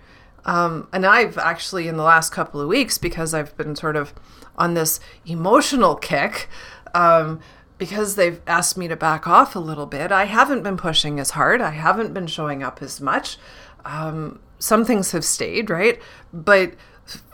Um, 0.46 0.88
and 0.92 1.06
I've 1.06 1.38
actually 1.38 1.88
in 1.88 1.96
the 1.96 2.02
last 2.02 2.30
couple 2.30 2.60
of 2.60 2.68
weeks 2.68 2.98
because 2.98 3.32
I've 3.32 3.56
been 3.56 3.76
sort 3.76 3.96
of 3.96 4.12
on 4.56 4.74
this 4.74 5.00
emotional 5.26 5.94
kick. 5.94 6.48
Um, 6.94 7.40
because 7.76 8.14
they've 8.14 8.40
asked 8.46 8.78
me 8.78 8.86
to 8.86 8.94
back 8.94 9.26
off 9.26 9.56
a 9.56 9.58
little 9.58 9.86
bit, 9.86 10.12
I 10.12 10.26
haven't 10.26 10.62
been 10.62 10.76
pushing 10.76 11.18
as 11.18 11.30
hard. 11.30 11.60
I 11.60 11.70
haven't 11.70 12.14
been 12.14 12.28
showing 12.28 12.62
up 12.62 12.80
as 12.80 13.00
much. 13.00 13.36
Um, 13.84 14.38
some 14.60 14.84
things 14.84 15.10
have 15.10 15.24
stayed, 15.24 15.70
right? 15.70 16.00
But 16.32 16.74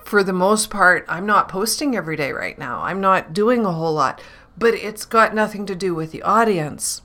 for 0.05 0.25
the 0.25 0.33
most 0.33 0.71
part, 0.71 1.05
I'm 1.09 1.27
not 1.27 1.49
posting 1.49 1.95
every 1.95 2.17
day 2.17 2.33
right 2.33 2.59
now. 2.59 2.81
I'm 2.81 3.01
not 3.01 3.33
doing 3.33 3.65
a 3.65 3.73
whole 3.73 3.93
lot 3.93 4.21
but 4.57 4.75
it's 4.75 5.05
got 5.05 5.35
nothing 5.35 5.67
to 5.67 5.75
do 5.75 5.95
with 5.95 6.13
the 6.13 6.23
audience. 6.23 7.03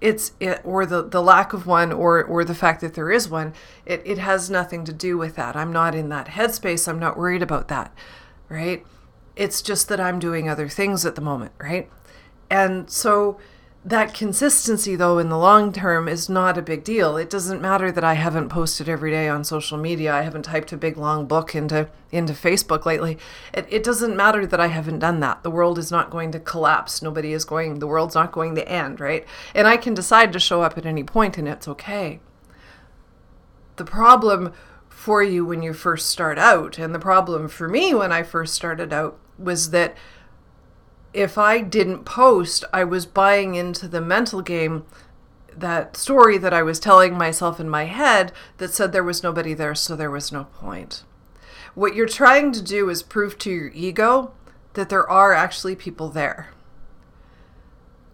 It's 0.00 0.32
it 0.40 0.60
or 0.64 0.84
the 0.84 1.02
the 1.02 1.22
lack 1.22 1.52
of 1.52 1.66
one 1.66 1.92
or 1.92 2.22
or 2.22 2.44
the 2.44 2.54
fact 2.54 2.80
that 2.82 2.94
there 2.94 3.10
is 3.10 3.28
one. 3.28 3.54
It 3.86 4.02
it 4.04 4.18
has 4.18 4.50
nothing 4.50 4.84
to 4.84 4.92
do 4.92 5.16
with 5.16 5.36
that. 5.36 5.56
I'm 5.56 5.72
not 5.72 5.94
in 5.94 6.08
that 6.10 6.28
headspace. 6.28 6.86
I'm 6.88 6.98
not 6.98 7.16
worried 7.16 7.42
about 7.42 7.68
that 7.68 7.92
right? 8.48 8.84
It's 9.36 9.62
just 9.62 9.88
that 9.88 10.00
i'm 10.00 10.18
doing 10.18 10.48
other 10.48 10.68
things 10.68 11.04
at 11.04 11.14
the 11.14 11.20
moment 11.20 11.52
right? 11.58 11.90
And 12.50 12.90
so 12.90 13.38
that 13.84 14.14
consistency 14.14 14.96
though 14.96 15.18
in 15.18 15.28
the 15.28 15.36
long 15.36 15.70
term 15.70 16.08
is 16.08 16.28
not 16.28 16.56
a 16.56 16.62
big 16.62 16.84
deal. 16.84 17.18
It 17.18 17.28
doesn't 17.28 17.60
matter 17.60 17.92
that 17.92 18.02
i 18.02 18.14
haven't 18.14 18.48
posted 18.48 18.88
every 18.88 19.10
day 19.10 19.28
on 19.28 19.44
social 19.44 19.76
media. 19.76 20.14
I 20.14 20.22
haven't 20.22 20.44
typed 20.44 20.72
a 20.72 20.78
big 20.78 20.96
long 20.96 21.26
book 21.26 21.54
into 21.54 21.90
into 22.10 22.32
facebook 22.32 22.86
lately. 22.86 23.18
It, 23.52 23.66
it 23.68 23.84
doesn't 23.84 24.16
matter 24.16 24.46
that 24.46 24.60
i 24.60 24.68
haven't 24.68 25.00
done 25.00 25.20
that. 25.20 25.42
The 25.42 25.50
world 25.50 25.78
is 25.78 25.90
not 25.90 26.10
going 26.10 26.32
to 26.32 26.40
collapse. 26.40 27.02
Nobody 27.02 27.34
is 27.34 27.44
going 27.44 27.78
the 27.78 27.86
world's 27.86 28.14
not 28.14 28.32
going 28.32 28.54
to 28.54 28.66
end 28.66 29.00
right? 29.00 29.26
And 29.54 29.66
i 29.66 29.76
can 29.76 29.92
decide 29.92 30.32
to 30.32 30.40
show 30.40 30.62
up 30.62 30.78
at 30.78 30.86
any 30.86 31.04
point 31.04 31.36
and 31.36 31.46
it's 31.46 31.68
okay. 31.68 32.20
The 33.76 33.84
problem 33.84 34.54
for 34.88 35.22
you 35.22 35.44
when 35.44 35.62
you 35.62 35.74
first 35.74 36.08
start 36.08 36.38
out 36.38 36.78
and 36.78 36.94
the 36.94 36.98
problem 36.98 37.48
for 37.48 37.68
me 37.68 37.92
when 37.92 38.12
i 38.12 38.22
first 38.22 38.54
started 38.54 38.92
out 38.92 39.18
was 39.38 39.70
that 39.70 39.94
if 41.14 41.38
I 41.38 41.60
didn't 41.60 42.04
post, 42.04 42.64
I 42.72 42.84
was 42.84 43.06
buying 43.06 43.54
into 43.54 43.86
the 43.88 44.00
mental 44.00 44.42
game 44.42 44.84
that 45.56 45.96
story 45.96 46.36
that 46.38 46.52
I 46.52 46.62
was 46.62 46.80
telling 46.80 47.16
myself 47.16 47.60
in 47.60 47.68
my 47.68 47.84
head 47.84 48.32
that 48.58 48.74
said 48.74 48.92
there 48.92 49.04
was 49.04 49.22
nobody 49.22 49.54
there, 49.54 49.76
so 49.76 49.94
there 49.94 50.10
was 50.10 50.32
no 50.32 50.44
point. 50.44 51.04
What 51.74 51.94
you're 51.94 52.06
trying 52.06 52.50
to 52.52 52.62
do 52.62 52.90
is 52.90 53.02
prove 53.02 53.38
to 53.38 53.50
your 53.50 53.70
ego 53.72 54.32
that 54.74 54.88
there 54.88 55.08
are 55.08 55.32
actually 55.32 55.76
people 55.76 56.08
there. 56.08 56.50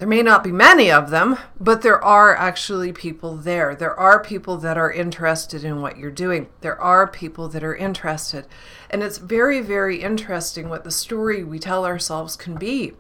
There 0.01 0.09
may 0.09 0.23
not 0.23 0.43
be 0.43 0.51
many 0.51 0.91
of 0.91 1.11
them, 1.11 1.37
but 1.61 1.83
there 1.83 2.03
are 2.03 2.35
actually 2.35 2.91
people 2.91 3.37
there. 3.37 3.75
There 3.75 3.95
are 4.01 4.25
people 4.25 4.57
that 4.57 4.79
are 4.79 4.91
interested 4.91 5.63
in 5.63 5.83
what 5.83 5.99
you're 5.99 6.11
doing. 6.11 6.49
There 6.63 6.81
are 6.81 7.07
people 7.07 7.49
that 7.51 7.63
are 7.63 7.77
interested. 7.77 8.47
And 8.89 9.03
it's 9.03 9.19
very, 9.19 9.61
very 9.61 10.01
interesting 10.01 10.71
what 10.71 10.85
the 10.85 10.91
story 10.91 11.45
we 11.45 11.59
tell 11.59 11.85
ourselves 11.85 12.35
can 12.35 12.55
be. 12.55 12.95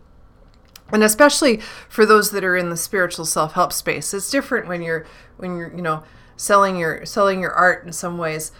And 0.92 1.02
especially 1.02 1.62
for 1.88 2.04
those 2.04 2.32
that 2.32 2.44
are 2.44 2.54
in 2.54 2.68
the 2.68 2.76
spiritual 2.76 3.24
self-help 3.24 3.72
space. 3.72 4.12
It's 4.12 4.30
different 4.30 4.68
when 4.68 4.82
you're 4.82 5.06
when 5.38 5.56
you're, 5.56 5.74
you 5.74 5.80
know, 5.80 6.02
selling 6.36 6.76
your 6.76 7.06
selling 7.06 7.40
your 7.40 7.52
art 7.52 7.86
in 7.86 7.94
some 7.94 8.18
ways. 8.18 8.52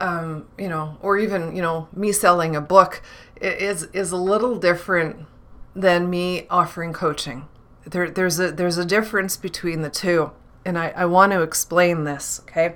Um, 0.00 0.46
you 0.56 0.68
know, 0.68 0.98
or 1.02 1.18
even, 1.18 1.56
you 1.56 1.62
know, 1.62 1.88
me 1.92 2.12
selling 2.12 2.54
a 2.54 2.60
book 2.60 3.02
is 3.40 3.88
is 3.92 4.12
a 4.12 4.16
little 4.16 4.56
different 4.56 5.26
than 5.74 6.08
me 6.08 6.46
offering 6.48 6.92
coaching 6.92 7.48
there, 7.90 8.10
there's 8.10 8.38
a 8.38 8.52
there's 8.52 8.78
a 8.78 8.84
difference 8.84 9.36
between 9.36 9.82
the 9.82 9.90
two, 9.90 10.32
and 10.64 10.78
I, 10.78 10.90
I 10.90 11.04
want 11.06 11.32
to 11.32 11.42
explain 11.42 12.04
this. 12.04 12.40
Okay, 12.42 12.74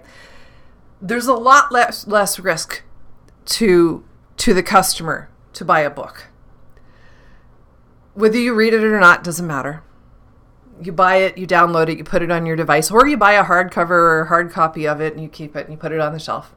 there's 1.00 1.26
a 1.26 1.34
lot 1.34 1.72
less 1.72 2.06
less 2.06 2.38
risk 2.38 2.82
to 3.46 4.04
to 4.38 4.54
the 4.54 4.62
customer 4.62 5.28
to 5.52 5.64
buy 5.64 5.80
a 5.80 5.90
book. 5.90 6.28
Whether 8.14 8.38
you 8.38 8.54
read 8.54 8.74
it 8.74 8.84
or 8.84 9.00
not 9.00 9.24
doesn't 9.24 9.46
matter. 9.46 9.82
You 10.80 10.90
buy 10.90 11.16
it, 11.16 11.38
you 11.38 11.46
download 11.46 11.88
it, 11.88 11.98
you 11.98 12.04
put 12.04 12.22
it 12.22 12.30
on 12.30 12.44
your 12.44 12.56
device, 12.56 12.90
or 12.90 13.06
you 13.06 13.16
buy 13.16 13.34
a 13.34 13.44
hardcover 13.44 13.90
or 13.90 14.20
a 14.22 14.26
hard 14.26 14.50
copy 14.50 14.86
of 14.88 15.00
it 15.00 15.12
and 15.12 15.22
you 15.22 15.28
keep 15.28 15.54
it 15.54 15.66
and 15.66 15.70
you 15.70 15.76
put 15.76 15.92
it 15.92 16.00
on 16.00 16.12
the 16.12 16.18
shelf. 16.18 16.54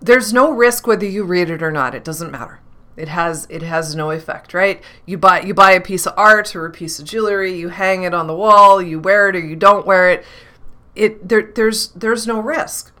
There's 0.00 0.32
no 0.32 0.50
risk 0.50 0.86
whether 0.86 1.04
you 1.04 1.24
read 1.24 1.50
it 1.50 1.62
or 1.62 1.72
not. 1.72 1.94
It 1.94 2.04
doesn't 2.04 2.30
matter. 2.30 2.60
It 2.96 3.08
has 3.08 3.46
it 3.50 3.62
has 3.62 3.94
no 3.94 4.10
effect, 4.10 4.54
right? 4.54 4.82
You 5.04 5.18
buy 5.18 5.42
you 5.42 5.52
buy 5.52 5.72
a 5.72 5.80
piece 5.80 6.06
of 6.06 6.14
art 6.16 6.56
or 6.56 6.64
a 6.64 6.70
piece 6.70 6.98
of 6.98 7.04
jewelry, 7.04 7.54
you 7.54 7.68
hang 7.68 8.04
it 8.04 8.14
on 8.14 8.26
the 8.26 8.34
wall, 8.34 8.80
you 8.80 8.98
wear 8.98 9.28
it 9.28 9.36
or 9.36 9.40
you 9.40 9.54
don't 9.54 9.86
wear 9.86 10.10
it. 10.10 10.24
It 10.94 11.28
there 11.28 11.52
there's 11.54 11.88
there's 11.88 12.26
no 12.26 12.40
risk. 12.40 12.92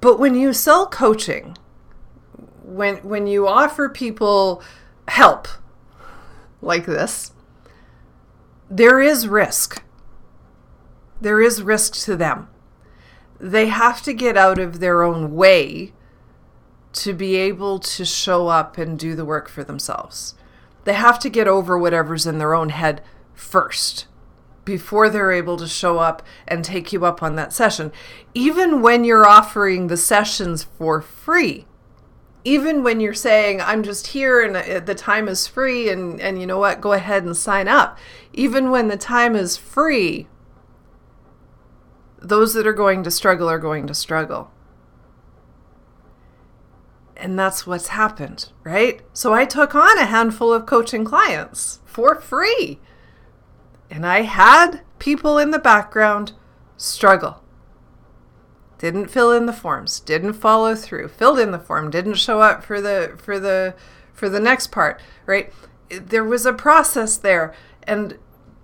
But 0.00 0.20
when 0.20 0.36
you 0.36 0.52
sell 0.52 0.86
coaching, 0.86 1.56
when 2.62 2.98
when 2.98 3.26
you 3.26 3.48
offer 3.48 3.88
people 3.88 4.62
help 5.08 5.48
like 6.62 6.86
this, 6.86 7.32
there 8.70 9.00
is 9.00 9.26
risk. 9.26 9.82
There 11.20 11.40
is 11.40 11.60
risk 11.60 11.94
to 12.04 12.16
them. 12.16 12.48
They 13.40 13.66
have 13.66 14.00
to 14.02 14.12
get 14.12 14.36
out 14.36 14.60
of 14.60 14.78
their 14.78 15.02
own 15.02 15.34
way 15.34 15.92
to 16.96 17.12
be 17.12 17.36
able 17.36 17.78
to 17.78 18.04
show 18.04 18.48
up 18.48 18.78
and 18.78 18.98
do 18.98 19.14
the 19.14 19.24
work 19.24 19.48
for 19.48 19.62
themselves. 19.62 20.34
They 20.84 20.94
have 20.94 21.18
to 21.20 21.30
get 21.30 21.48
over 21.48 21.78
whatever's 21.78 22.26
in 22.26 22.38
their 22.38 22.54
own 22.54 22.70
head 22.70 23.02
first 23.34 24.06
before 24.64 25.08
they're 25.08 25.32
able 25.32 25.56
to 25.56 25.68
show 25.68 25.98
up 25.98 26.22
and 26.48 26.64
take 26.64 26.92
you 26.92 27.04
up 27.04 27.22
on 27.22 27.36
that 27.36 27.52
session. 27.52 27.92
Even 28.34 28.82
when 28.82 29.04
you're 29.04 29.26
offering 29.26 29.86
the 29.86 29.96
sessions 29.96 30.64
for 30.64 31.00
free, 31.00 31.66
even 32.44 32.82
when 32.82 33.00
you're 33.00 33.14
saying, 33.14 33.60
I'm 33.60 33.82
just 33.82 34.08
here 34.08 34.40
and 34.42 34.56
uh, 34.56 34.80
the 34.80 34.94
time 34.94 35.28
is 35.28 35.46
free, 35.46 35.88
and, 35.88 36.20
and 36.20 36.40
you 36.40 36.46
know 36.46 36.58
what, 36.58 36.80
go 36.80 36.92
ahead 36.92 37.24
and 37.24 37.36
sign 37.36 37.68
up. 37.68 37.98
Even 38.32 38.70
when 38.70 38.88
the 38.88 38.96
time 38.96 39.34
is 39.34 39.56
free, 39.56 40.28
those 42.20 42.54
that 42.54 42.66
are 42.66 42.72
going 42.72 43.02
to 43.02 43.10
struggle 43.10 43.48
are 43.48 43.58
going 43.58 43.86
to 43.88 43.94
struggle. 43.94 44.52
And 47.16 47.38
that's 47.38 47.66
what's 47.66 47.88
happened, 47.88 48.50
right? 48.62 49.00
So 49.12 49.32
I 49.32 49.46
took 49.46 49.74
on 49.74 49.98
a 49.98 50.04
handful 50.04 50.52
of 50.52 50.66
coaching 50.66 51.04
clients 51.04 51.80
for 51.84 52.14
free. 52.20 52.78
And 53.90 54.04
I 54.04 54.22
had 54.22 54.82
people 54.98 55.38
in 55.38 55.50
the 55.50 55.58
background 55.58 56.32
struggle. 56.76 57.42
Didn't 58.78 59.08
fill 59.08 59.32
in 59.32 59.46
the 59.46 59.54
forms, 59.54 60.00
didn't 60.00 60.34
follow 60.34 60.74
through, 60.74 61.08
filled 61.08 61.38
in 61.38 61.50
the 61.50 61.58
form, 61.58 61.90
didn't 61.90 62.14
show 62.14 62.42
up 62.42 62.62
for 62.62 62.80
the 62.80 63.14
for 63.16 63.40
the 63.40 63.74
for 64.12 64.28
the 64.28 64.40
next 64.40 64.66
part, 64.66 65.00
right? 65.24 65.50
There 65.88 66.24
was 66.24 66.44
a 66.44 66.52
process 66.52 67.16
there 67.16 67.54
and 67.84 68.18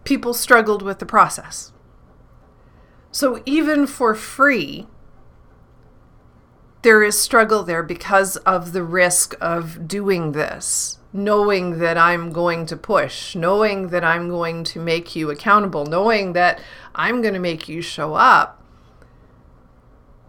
people 0.04 0.34
struggled 0.34 0.82
with 0.82 0.98
the 0.98 1.06
process. 1.06 1.72
So 3.10 3.42
even 3.46 3.86
for 3.86 4.14
free, 4.14 4.86
there 6.82 7.04
is 7.04 7.18
struggle 7.18 7.62
there 7.62 7.82
because 7.82 8.36
of 8.38 8.72
the 8.72 8.82
risk 8.82 9.34
of 9.40 9.86
doing 9.86 10.32
this, 10.32 10.98
knowing 11.12 11.78
that 11.78 11.96
I'm 11.96 12.32
going 12.32 12.66
to 12.66 12.76
push, 12.76 13.36
knowing 13.36 13.88
that 13.88 14.02
I'm 14.02 14.28
going 14.28 14.64
to 14.64 14.80
make 14.80 15.14
you 15.14 15.30
accountable, 15.30 15.86
knowing 15.86 16.32
that 16.32 16.60
I'm 16.94 17.22
going 17.22 17.34
to 17.34 17.40
make 17.40 17.68
you 17.68 17.82
show 17.82 18.14
up. 18.14 18.58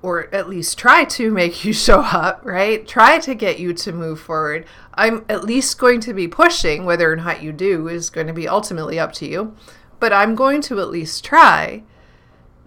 Or 0.03 0.33
at 0.35 0.49
least 0.49 0.77
try 0.77 1.05
to 1.05 1.31
make 1.31 1.65
you 1.65 1.73
show 1.73 2.01
up, 2.01 2.41
right? 2.43 2.87
Try 2.87 3.17
to 3.19 3.33
get 3.33 3.57
you 3.57 3.73
to 3.73 3.91
move 3.91 4.19
forward. 4.19 4.65
I'm 4.93 5.25
at 5.27 5.45
least 5.45 5.79
going 5.79 6.01
to 6.01 6.13
be 6.13 6.27
pushing. 6.27 6.85
Whether 6.85 7.11
or 7.11 7.15
not 7.15 7.41
you 7.41 7.51
do 7.51 7.87
is 7.87 8.11
going 8.11 8.27
to 8.27 8.33
be 8.33 8.47
ultimately 8.47 8.99
up 8.99 9.13
to 9.13 9.27
you. 9.27 9.55
But 9.99 10.13
I'm 10.13 10.35
going 10.35 10.61
to 10.63 10.81
at 10.81 10.89
least 10.89 11.23
try, 11.23 11.83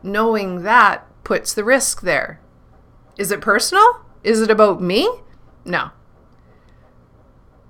knowing 0.02 0.62
that 0.62 1.06
puts 1.22 1.52
the 1.52 1.62
risk 1.62 2.00
there 2.00 2.40
is 3.16 3.30
it 3.30 3.40
personal? 3.40 4.04
Is 4.22 4.40
it 4.40 4.50
about 4.50 4.82
me? 4.82 5.08
No. 5.64 5.90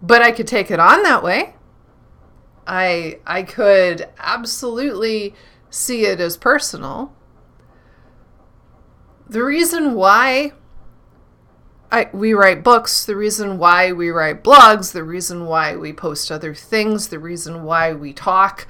But 0.03 0.23
I 0.23 0.33
could 0.33 0.47
take 0.47 0.71
it 0.71 0.81
on 0.81 1.03
that 1.03 1.23
way. 1.23 1.55
I 2.67 3.21
I 3.27 3.43
could 3.43 4.09
absolutely 4.19 5.35
see 5.71 6.05
it 6.05 6.21
as 6.21 6.37
personal. 6.37 7.13
The 9.29 9.43
reason 9.43 9.95
why 9.95 10.53
I, 11.91 12.09
we 12.13 12.35
write 12.35 12.65
books, 12.65 13.05
the 13.05 13.17
reason 13.17 13.59
why 13.59 13.93
we 13.93 14.11
write 14.11 14.43
blogs, 14.43 14.93
the 14.93 15.05
reason 15.05 15.47
why 15.47 15.77
we 15.77 15.93
post 15.93 16.33
other 16.33 16.55
things, 16.55 17.09
the 17.09 17.19
reason 17.19 17.63
why 17.63 17.93
we 17.93 18.13
talk 18.13 18.67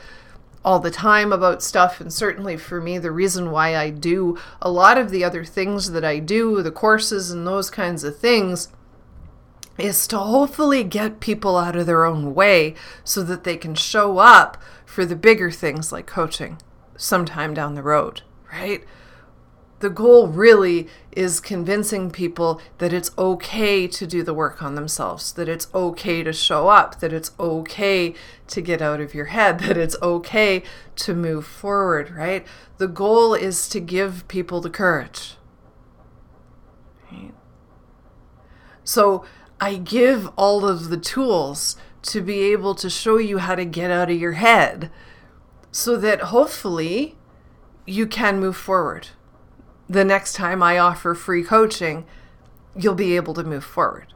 all 0.66 0.80
the 0.80 0.90
time 0.90 1.32
about 1.32 1.62
stuff. 1.62 2.00
And 2.00 2.12
certainly 2.12 2.56
for 2.56 2.80
me, 2.80 2.98
the 2.98 3.12
reason 3.12 3.52
why 3.52 3.76
I 3.76 3.90
do 3.90 4.36
a 4.60 4.68
lot 4.68 4.98
of 4.98 5.10
the 5.10 5.22
other 5.22 5.44
things 5.44 5.92
that 5.92 6.04
I 6.04 6.18
do, 6.18 6.60
the 6.60 6.72
courses 6.72 7.30
and 7.30 7.46
those 7.46 7.70
kinds 7.70 8.02
of 8.02 8.18
things, 8.18 8.68
is 9.78 10.08
to 10.08 10.18
hopefully 10.18 10.82
get 10.82 11.20
people 11.20 11.56
out 11.56 11.76
of 11.76 11.86
their 11.86 12.04
own 12.04 12.34
way 12.34 12.74
so 13.04 13.22
that 13.22 13.44
they 13.44 13.56
can 13.56 13.76
show 13.76 14.18
up 14.18 14.60
for 14.84 15.06
the 15.06 15.14
bigger 15.14 15.52
things 15.52 15.92
like 15.92 16.06
coaching 16.06 16.58
sometime 16.96 17.54
down 17.54 17.76
the 17.76 17.82
road, 17.82 18.22
right? 18.52 18.82
The 19.80 19.90
goal 19.90 20.28
really 20.28 20.88
is 21.12 21.40
convincing 21.40 22.10
people 22.10 22.60
that 22.78 22.92
it's 22.92 23.10
okay 23.18 23.86
to 23.86 24.06
do 24.06 24.22
the 24.22 24.34
work 24.34 24.62
on 24.62 24.74
themselves, 24.74 25.32
that 25.32 25.48
it's 25.48 25.68
okay 25.74 26.22
to 26.22 26.32
show 26.32 26.68
up, 26.68 27.00
that 27.00 27.12
it's 27.12 27.32
okay 27.38 28.14
to 28.48 28.60
get 28.60 28.80
out 28.80 29.00
of 29.00 29.14
your 29.14 29.26
head, 29.26 29.58
that 29.60 29.76
it's 29.76 29.96
okay 30.02 30.62
to 30.96 31.14
move 31.14 31.46
forward, 31.46 32.10
right? 32.10 32.46
The 32.78 32.88
goal 32.88 33.34
is 33.34 33.68
to 33.70 33.80
give 33.80 34.26
people 34.28 34.60
the 34.60 34.70
courage. 34.70 35.36
Right? 37.12 37.34
So 38.84 39.24
I 39.60 39.76
give 39.76 40.28
all 40.36 40.66
of 40.66 40.88
the 40.88 40.98
tools 40.98 41.76
to 42.02 42.20
be 42.20 42.40
able 42.52 42.74
to 42.76 42.88
show 42.88 43.18
you 43.18 43.38
how 43.38 43.54
to 43.54 43.64
get 43.64 43.90
out 43.90 44.10
of 44.10 44.18
your 44.18 44.32
head 44.32 44.90
so 45.70 45.96
that 45.96 46.20
hopefully 46.20 47.16
you 47.84 48.06
can 48.06 48.40
move 48.40 48.56
forward 48.56 49.08
the 49.88 50.04
next 50.04 50.34
time 50.34 50.62
I 50.62 50.78
offer 50.78 51.14
free 51.14 51.42
coaching, 51.42 52.06
you'll 52.74 52.94
be 52.94 53.16
able 53.16 53.34
to 53.34 53.44
move 53.44 53.64
forward. 53.64 54.12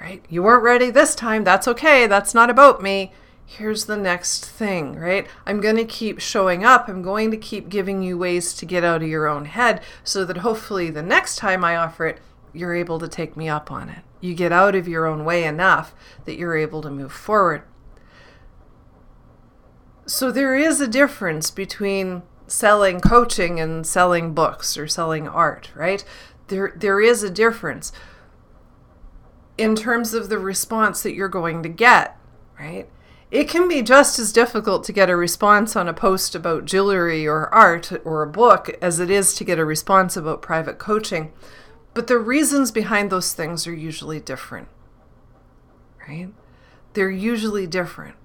Right? 0.00 0.24
You 0.28 0.42
weren't 0.42 0.62
ready 0.62 0.90
this 0.90 1.14
time. 1.14 1.44
That's 1.44 1.66
okay. 1.68 2.06
That's 2.06 2.34
not 2.34 2.50
about 2.50 2.82
me. 2.82 3.12
Here's 3.44 3.86
the 3.86 3.96
next 3.96 4.44
thing, 4.44 4.94
right? 4.96 5.26
I'm 5.46 5.60
going 5.60 5.76
to 5.76 5.84
keep 5.84 6.20
showing 6.20 6.64
up. 6.64 6.86
I'm 6.86 7.00
going 7.02 7.30
to 7.30 7.36
keep 7.36 7.70
giving 7.70 8.02
you 8.02 8.18
ways 8.18 8.52
to 8.54 8.66
get 8.66 8.84
out 8.84 9.02
of 9.02 9.08
your 9.08 9.26
own 9.26 9.46
head 9.46 9.82
so 10.04 10.24
that 10.26 10.38
hopefully 10.38 10.90
the 10.90 11.02
next 11.02 11.36
time 11.36 11.64
I 11.64 11.74
offer 11.74 12.06
it, 12.06 12.20
you're 12.52 12.74
able 12.74 12.98
to 12.98 13.08
take 13.08 13.36
me 13.36 13.48
up 13.48 13.72
on 13.72 13.88
it. 13.88 14.00
You 14.20 14.34
get 14.34 14.52
out 14.52 14.74
of 14.74 14.86
your 14.86 15.06
own 15.06 15.24
way 15.24 15.44
enough 15.44 15.94
that 16.26 16.36
you're 16.36 16.56
able 16.56 16.82
to 16.82 16.90
move 16.90 17.12
forward. 17.12 17.62
So 20.04 20.30
there 20.30 20.54
is 20.54 20.80
a 20.80 20.88
difference 20.88 21.50
between 21.50 22.22
selling 22.48 23.00
coaching 23.00 23.60
and 23.60 23.86
selling 23.86 24.34
books 24.34 24.76
or 24.76 24.88
selling 24.88 25.28
art, 25.28 25.70
right? 25.74 26.04
There 26.48 26.72
there 26.76 27.00
is 27.00 27.22
a 27.22 27.30
difference 27.30 27.92
in 29.56 29.74
terms 29.74 30.14
of 30.14 30.28
the 30.28 30.38
response 30.38 31.02
that 31.02 31.14
you're 31.14 31.28
going 31.28 31.62
to 31.62 31.68
get, 31.68 32.16
right? 32.58 32.88
It 33.30 33.48
can 33.48 33.68
be 33.68 33.82
just 33.82 34.18
as 34.18 34.32
difficult 34.32 34.84
to 34.84 34.92
get 34.92 35.10
a 35.10 35.16
response 35.16 35.76
on 35.76 35.88
a 35.88 35.92
post 35.92 36.34
about 36.34 36.64
jewelry 36.64 37.26
or 37.26 37.52
art 37.52 37.92
or 38.04 38.22
a 38.22 38.26
book 38.26 38.70
as 38.80 39.00
it 39.00 39.10
is 39.10 39.34
to 39.34 39.44
get 39.44 39.58
a 39.58 39.64
response 39.66 40.16
about 40.16 40.40
private 40.40 40.78
coaching. 40.78 41.32
But 41.92 42.06
the 42.06 42.18
reasons 42.18 42.70
behind 42.70 43.10
those 43.10 43.34
things 43.34 43.66
are 43.66 43.74
usually 43.74 44.20
different, 44.20 44.68
right? 46.08 46.30
They're 46.94 47.10
usually 47.10 47.66
different. 47.66 48.16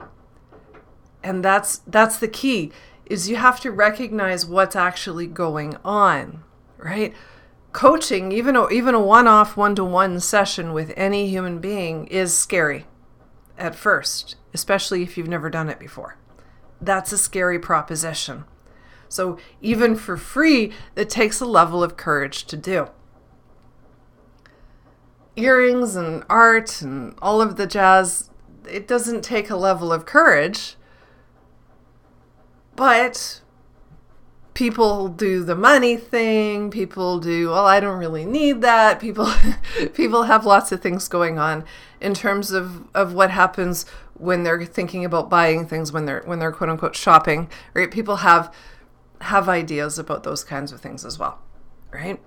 And 1.21 1.43
that's 1.43 1.81
that's 1.87 2.17
the 2.17 2.27
key 2.27 2.71
is 3.05 3.29
you 3.29 3.35
have 3.35 3.59
to 3.61 3.71
recognize 3.71 4.45
what's 4.45 4.75
actually 4.75 5.27
going 5.27 5.75
on, 5.83 6.43
right? 6.77 7.13
Coaching, 7.71 8.31
even 8.31 8.55
a, 8.55 8.69
even 8.69 8.95
a 8.95 9.01
one-off 9.01 9.57
one-to-one 9.57 10.19
session 10.19 10.73
with 10.73 10.93
any 10.95 11.27
human 11.27 11.59
being 11.59 12.07
is 12.07 12.35
scary 12.35 12.85
at 13.57 13.75
first, 13.75 14.35
especially 14.53 15.03
if 15.03 15.17
you've 15.17 15.27
never 15.27 15.49
done 15.49 15.69
it 15.69 15.79
before. 15.79 16.17
That's 16.79 17.11
a 17.11 17.17
scary 17.17 17.59
proposition. 17.59 18.45
So, 19.09 19.37
even 19.61 19.95
for 19.95 20.17
free, 20.17 20.71
it 20.95 21.09
takes 21.09 21.39
a 21.39 21.45
level 21.45 21.83
of 21.83 21.97
courage 21.97 22.45
to 22.45 22.57
do. 22.57 22.89
Earrings 25.35 25.95
and 25.95 26.23
art 26.29 26.81
and 26.81 27.15
all 27.21 27.41
of 27.41 27.55
the 27.55 27.67
jazz, 27.67 28.29
it 28.69 28.87
doesn't 28.87 29.21
take 29.21 29.49
a 29.49 29.55
level 29.55 29.93
of 29.93 30.05
courage, 30.05 30.77
but 32.75 33.41
people 34.53 35.07
do 35.07 35.43
the 35.43 35.55
money 35.55 35.97
thing 35.97 36.69
people 36.69 37.19
do 37.19 37.49
well 37.49 37.65
i 37.65 37.79
don't 37.79 37.97
really 37.97 38.25
need 38.25 38.61
that. 38.61 38.99
People 38.99 39.31
people 39.93 40.23
have 40.23 40.45
lots 40.45 40.71
of 40.71 40.81
things 40.81 41.07
going 41.07 41.39
on 41.39 41.65
in 41.99 42.13
terms 42.13 42.51
of 42.51 42.87
of 42.93 43.13
what 43.13 43.31
happens 43.31 43.85
when 44.13 44.43
they're 44.43 44.65
thinking 44.65 45.03
about 45.03 45.29
buying 45.29 45.65
things 45.65 45.91
when 45.91 46.05
they're 46.05 46.21
when 46.25 46.39
they're 46.39 46.51
quote 46.51 46.69
unquote 46.69 46.95
shopping 46.95 47.49
right? 47.73 47.91
People 47.91 48.17
have 48.17 48.53
have 49.21 49.47
ideas 49.49 49.97
about 49.97 50.23
those 50.23 50.43
kinds 50.43 50.71
of 50.71 50.81
things 50.81 51.05
as 51.05 51.17
well 51.17 51.39
right? 51.91 52.19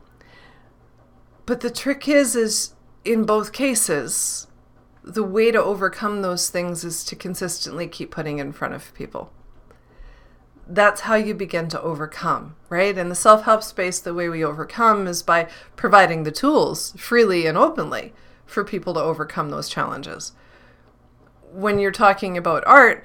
But 1.45 1.61
the 1.61 1.71
trick 1.71 2.09
is 2.09 2.35
is 2.35 2.75
in 3.05 3.25
both 3.25 3.53
cases 3.53 4.49
the 5.05 5.23
way 5.23 5.53
to 5.53 5.63
overcome 5.63 6.23
those 6.23 6.51
things 6.51 6.83
is 6.83 7.05
to 7.05 7.15
consistently 7.15 7.87
keep 7.87 8.11
putting 8.11 8.41
in 8.41 8.53
front 8.53 8.75
of 8.75 8.93
people 8.95 9.31
that's 10.69 11.03
how 11.03 11.15
you 11.15 11.35
begin 11.35 11.69
to 11.69 11.81
overcome, 11.81 12.57
right? 12.69 12.97
In 12.97 13.09
the 13.09 13.15
self 13.15 13.45
help 13.45 13.63
space, 13.63 14.01
the 14.01 14.15
way 14.15 14.29
we 14.29 14.45
overcome 14.45 15.07
is 15.07 15.23
by 15.23 15.49
providing 15.77 16.25
the 16.25 16.33
tools 16.33 16.93
freely 16.97 17.47
and 17.47 17.57
openly 17.57 18.13
for 18.45 18.65
people 18.65 18.95
to 18.95 19.01
overcome 19.01 19.51
those 19.51 19.69
challenges. 19.69 20.33
When 21.53 21.79
you're 21.79 21.93
talking 21.93 22.37
about 22.37 22.67
art, 22.67 23.05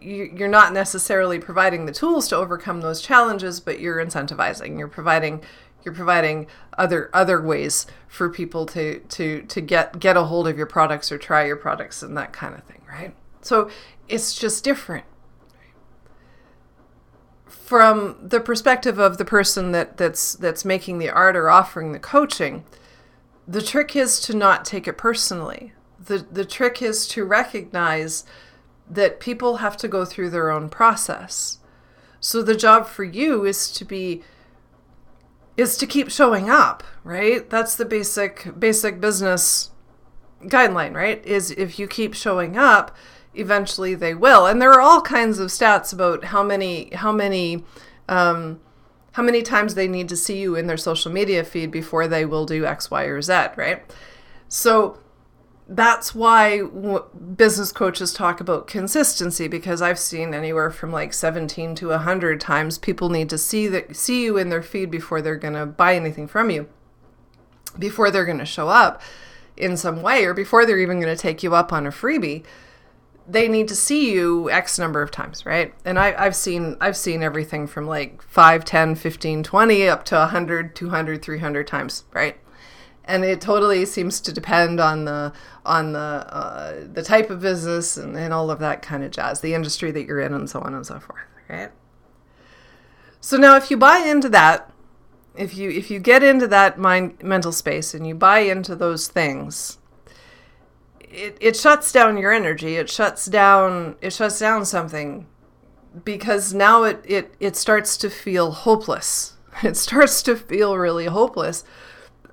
you're 0.00 0.48
not 0.48 0.72
necessarily 0.72 1.38
providing 1.38 1.86
the 1.86 1.92
tools 1.92 2.28
to 2.28 2.36
overcome 2.36 2.80
those 2.80 3.00
challenges, 3.00 3.60
but 3.60 3.80
you're 3.80 4.04
incentivizing. 4.04 4.78
You're 4.78 4.88
providing 4.88 5.42
you're 5.84 5.94
providing 5.94 6.46
other 6.78 7.10
other 7.12 7.42
ways 7.42 7.86
for 8.06 8.28
people 8.28 8.66
to 8.66 9.00
to 9.00 9.42
to 9.42 9.60
get 9.60 9.98
get 9.98 10.16
a 10.16 10.24
hold 10.24 10.46
of 10.46 10.56
your 10.56 10.66
products 10.66 11.10
or 11.10 11.18
try 11.18 11.44
your 11.44 11.56
products 11.56 12.02
and 12.02 12.16
that 12.16 12.32
kind 12.32 12.54
of 12.54 12.62
thing, 12.64 12.82
right? 12.88 13.14
So 13.40 13.70
it's 14.08 14.34
just 14.34 14.62
different 14.62 15.04
from 17.52 18.16
the 18.22 18.40
perspective 18.40 18.98
of 18.98 19.18
the 19.18 19.24
person 19.24 19.72
that 19.72 19.96
that's 19.96 20.34
that's 20.34 20.64
making 20.64 20.98
the 20.98 21.10
art 21.10 21.36
or 21.36 21.50
offering 21.50 21.92
the 21.92 21.98
coaching, 21.98 22.64
the 23.46 23.62
trick 23.62 23.94
is 23.94 24.20
to 24.22 24.34
not 24.34 24.64
take 24.64 24.88
it 24.88 24.98
personally. 24.98 25.72
The 25.98 26.18
the 26.18 26.44
trick 26.44 26.82
is 26.82 27.06
to 27.08 27.24
recognize 27.24 28.24
that 28.90 29.20
people 29.20 29.58
have 29.58 29.76
to 29.78 29.88
go 29.88 30.04
through 30.04 30.30
their 30.30 30.50
own 30.50 30.68
process. 30.68 31.58
So 32.20 32.42
the 32.42 32.56
job 32.56 32.86
for 32.86 33.04
you 33.04 33.44
is 33.44 33.70
to 33.72 33.84
be 33.84 34.22
is 35.56 35.76
to 35.76 35.86
keep 35.86 36.10
showing 36.10 36.48
up, 36.48 36.82
right? 37.04 37.48
That's 37.48 37.76
the 37.76 37.84
basic 37.84 38.58
basic 38.58 39.00
business 39.00 39.70
guideline, 40.44 40.94
right? 40.94 41.24
Is 41.26 41.50
if 41.52 41.78
you 41.78 41.86
keep 41.86 42.14
showing 42.14 42.56
up, 42.56 42.96
eventually 43.34 43.94
they 43.94 44.14
will. 44.14 44.46
And 44.46 44.60
there 44.60 44.72
are 44.72 44.80
all 44.80 45.00
kinds 45.00 45.38
of 45.38 45.48
stats 45.48 45.92
about 45.92 46.24
how 46.24 46.42
many 46.42 46.94
how 46.94 47.12
many 47.12 47.64
um, 48.08 48.60
how 49.12 49.22
many 49.22 49.42
times 49.42 49.74
they 49.74 49.88
need 49.88 50.08
to 50.08 50.16
see 50.16 50.40
you 50.40 50.54
in 50.56 50.66
their 50.66 50.76
social 50.76 51.12
media 51.12 51.44
feed 51.44 51.70
before 51.70 52.08
they 52.08 52.24
will 52.24 52.46
do 52.46 52.64
X, 52.64 52.90
Y, 52.90 53.04
or 53.04 53.20
Z, 53.20 53.32
right? 53.56 53.82
So 54.48 54.98
that's 55.68 56.14
why 56.14 56.58
w- 56.58 57.04
business 57.36 57.72
coaches 57.72 58.12
talk 58.12 58.40
about 58.40 58.66
consistency 58.66 59.48
because 59.48 59.80
I've 59.80 59.98
seen 59.98 60.34
anywhere 60.34 60.70
from 60.70 60.92
like 60.92 61.12
17 61.12 61.74
to 61.76 61.88
100 61.88 62.40
times 62.40 62.78
people 62.78 63.08
need 63.08 63.30
to 63.30 63.38
see 63.38 63.68
that 63.68 63.96
see 63.96 64.24
you 64.24 64.36
in 64.36 64.48
their 64.48 64.62
feed 64.62 64.90
before 64.90 65.22
they're 65.22 65.36
going 65.36 65.54
to 65.54 65.66
buy 65.66 65.94
anything 65.94 66.26
from 66.26 66.50
you. 66.50 66.68
Before 67.78 68.10
they're 68.10 68.26
going 68.26 68.38
to 68.38 68.44
show 68.44 68.68
up 68.68 69.00
in 69.56 69.76
some 69.76 70.02
way 70.02 70.24
or 70.24 70.34
before 70.34 70.66
they're 70.66 70.78
even 70.78 71.00
going 71.00 71.14
to 71.14 71.20
take 71.20 71.42
you 71.42 71.54
up 71.54 71.72
on 71.72 71.86
a 71.86 71.90
freebie 71.90 72.44
they 73.26 73.48
need 73.48 73.68
to 73.68 73.76
see 73.76 74.12
you 74.12 74.50
x 74.50 74.78
number 74.78 75.02
of 75.02 75.10
times 75.10 75.46
right? 75.46 75.74
And 75.84 75.98
I, 75.98 76.14
i've 76.18 76.36
seen 76.36 76.76
i've 76.80 76.96
seen 76.96 77.22
everything 77.22 77.66
from 77.66 77.86
like 77.86 78.22
5 78.22 78.64
10 78.64 78.94
15 78.94 79.42
20 79.42 79.88
up 79.88 80.04
to 80.06 80.16
100 80.16 80.74
200 80.74 81.22
300 81.22 81.66
times 81.66 82.04
right? 82.12 82.36
And 83.04 83.24
it 83.24 83.40
totally 83.40 83.84
seems 83.84 84.20
to 84.20 84.32
depend 84.32 84.78
on 84.78 85.04
the 85.04 85.32
on 85.66 85.92
the 85.92 85.98
uh, 85.98 86.84
the 86.92 87.02
type 87.02 87.30
of 87.30 87.40
business 87.40 87.96
and, 87.96 88.16
and 88.16 88.32
all 88.32 88.50
of 88.50 88.60
that 88.60 88.82
kind 88.82 89.02
of 89.02 89.10
jazz 89.10 89.40
the 89.40 89.54
industry 89.54 89.90
that 89.90 90.06
you're 90.06 90.20
in 90.20 90.34
and 90.34 90.48
so 90.48 90.60
on 90.60 90.74
and 90.74 90.86
so 90.86 91.00
forth 91.00 91.20
right? 91.48 91.70
So 93.20 93.36
now 93.36 93.56
if 93.56 93.70
you 93.70 93.76
buy 93.76 93.98
into 93.98 94.28
that 94.30 94.72
if 95.36 95.56
you 95.56 95.70
if 95.70 95.90
you 95.90 95.98
get 95.98 96.22
into 96.22 96.46
that 96.48 96.78
mind 96.78 97.22
mental 97.22 97.52
space 97.52 97.94
and 97.94 98.06
you 98.06 98.14
buy 98.14 98.40
into 98.40 98.76
those 98.76 99.08
things 99.08 99.78
it, 101.12 101.36
it 101.40 101.56
shuts 101.56 101.92
down 101.92 102.16
your 102.16 102.32
energy. 102.32 102.76
It 102.76 102.90
shuts 102.90 103.26
down 103.26 103.96
it 104.00 104.12
shuts 104.12 104.38
down 104.38 104.64
something 104.64 105.26
because 106.04 106.54
now 106.54 106.84
it, 106.84 107.04
it 107.06 107.34
it 107.38 107.56
starts 107.56 107.96
to 107.98 108.10
feel 108.10 108.50
hopeless. 108.52 109.36
It 109.62 109.76
starts 109.76 110.22
to 110.22 110.34
feel 110.34 110.78
really 110.78 111.04
hopeless. 111.04 111.62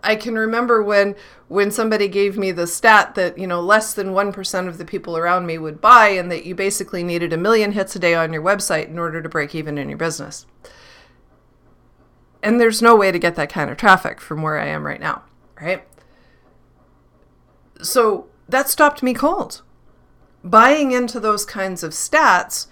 I 0.02 0.15
can 0.15 0.36
remember 0.36 0.82
when 0.82 1.15
when 1.50 1.70
somebody 1.70 2.08
gave 2.08 2.38
me 2.38 2.52
the 2.52 2.65
stat 2.65 3.15
that, 3.15 3.38
you 3.38 3.48
know, 3.48 3.60
less 3.60 3.94
than 3.94 4.10
1% 4.10 4.68
of 4.68 4.78
the 4.78 4.86
people 4.86 5.18
around 5.18 5.48
me 5.48 5.58
would 5.58 5.82
buy 5.82 6.10
and 6.10 6.32
that 6.32 6.46
you 6.46 6.54
basically 6.54 7.04
needed 7.04 7.34
a 7.34 7.38
million 7.38 7.72
hits 7.72 7.96
a 7.96 8.00
day 8.00 8.13
on 8.13 8.32
your 8.32 8.42
website 8.42 8.88
in 8.88 9.00
order 9.00 9.20
to 9.20 9.28
break 9.28 9.56
even 9.56 9.78
in 9.78 9.89
your 9.89 9.98
business. 9.98 10.46
And 12.44 12.62
there's 12.62 12.84
no 12.84 12.96
way 12.96 13.12
to 13.12 13.20
get 13.20 13.36
that 13.36 13.52
kind 13.52 13.70
of 13.70 13.78
traffic 13.78 14.22
from 14.22 14.44
where 14.44 14.60
I 14.60 14.68
am 14.68 14.86
right 14.86 15.02
now, 15.02 15.24
right? 15.60 15.84
So 17.82 18.29
that 18.50 18.70
stopped 18.70 19.04
me 19.04 19.14
cold. 19.14 19.62
Buying 20.44 20.92
into 20.92 21.20
those 21.20 21.46
kinds 21.46 21.84
of 21.84 21.92
stats 21.92 22.68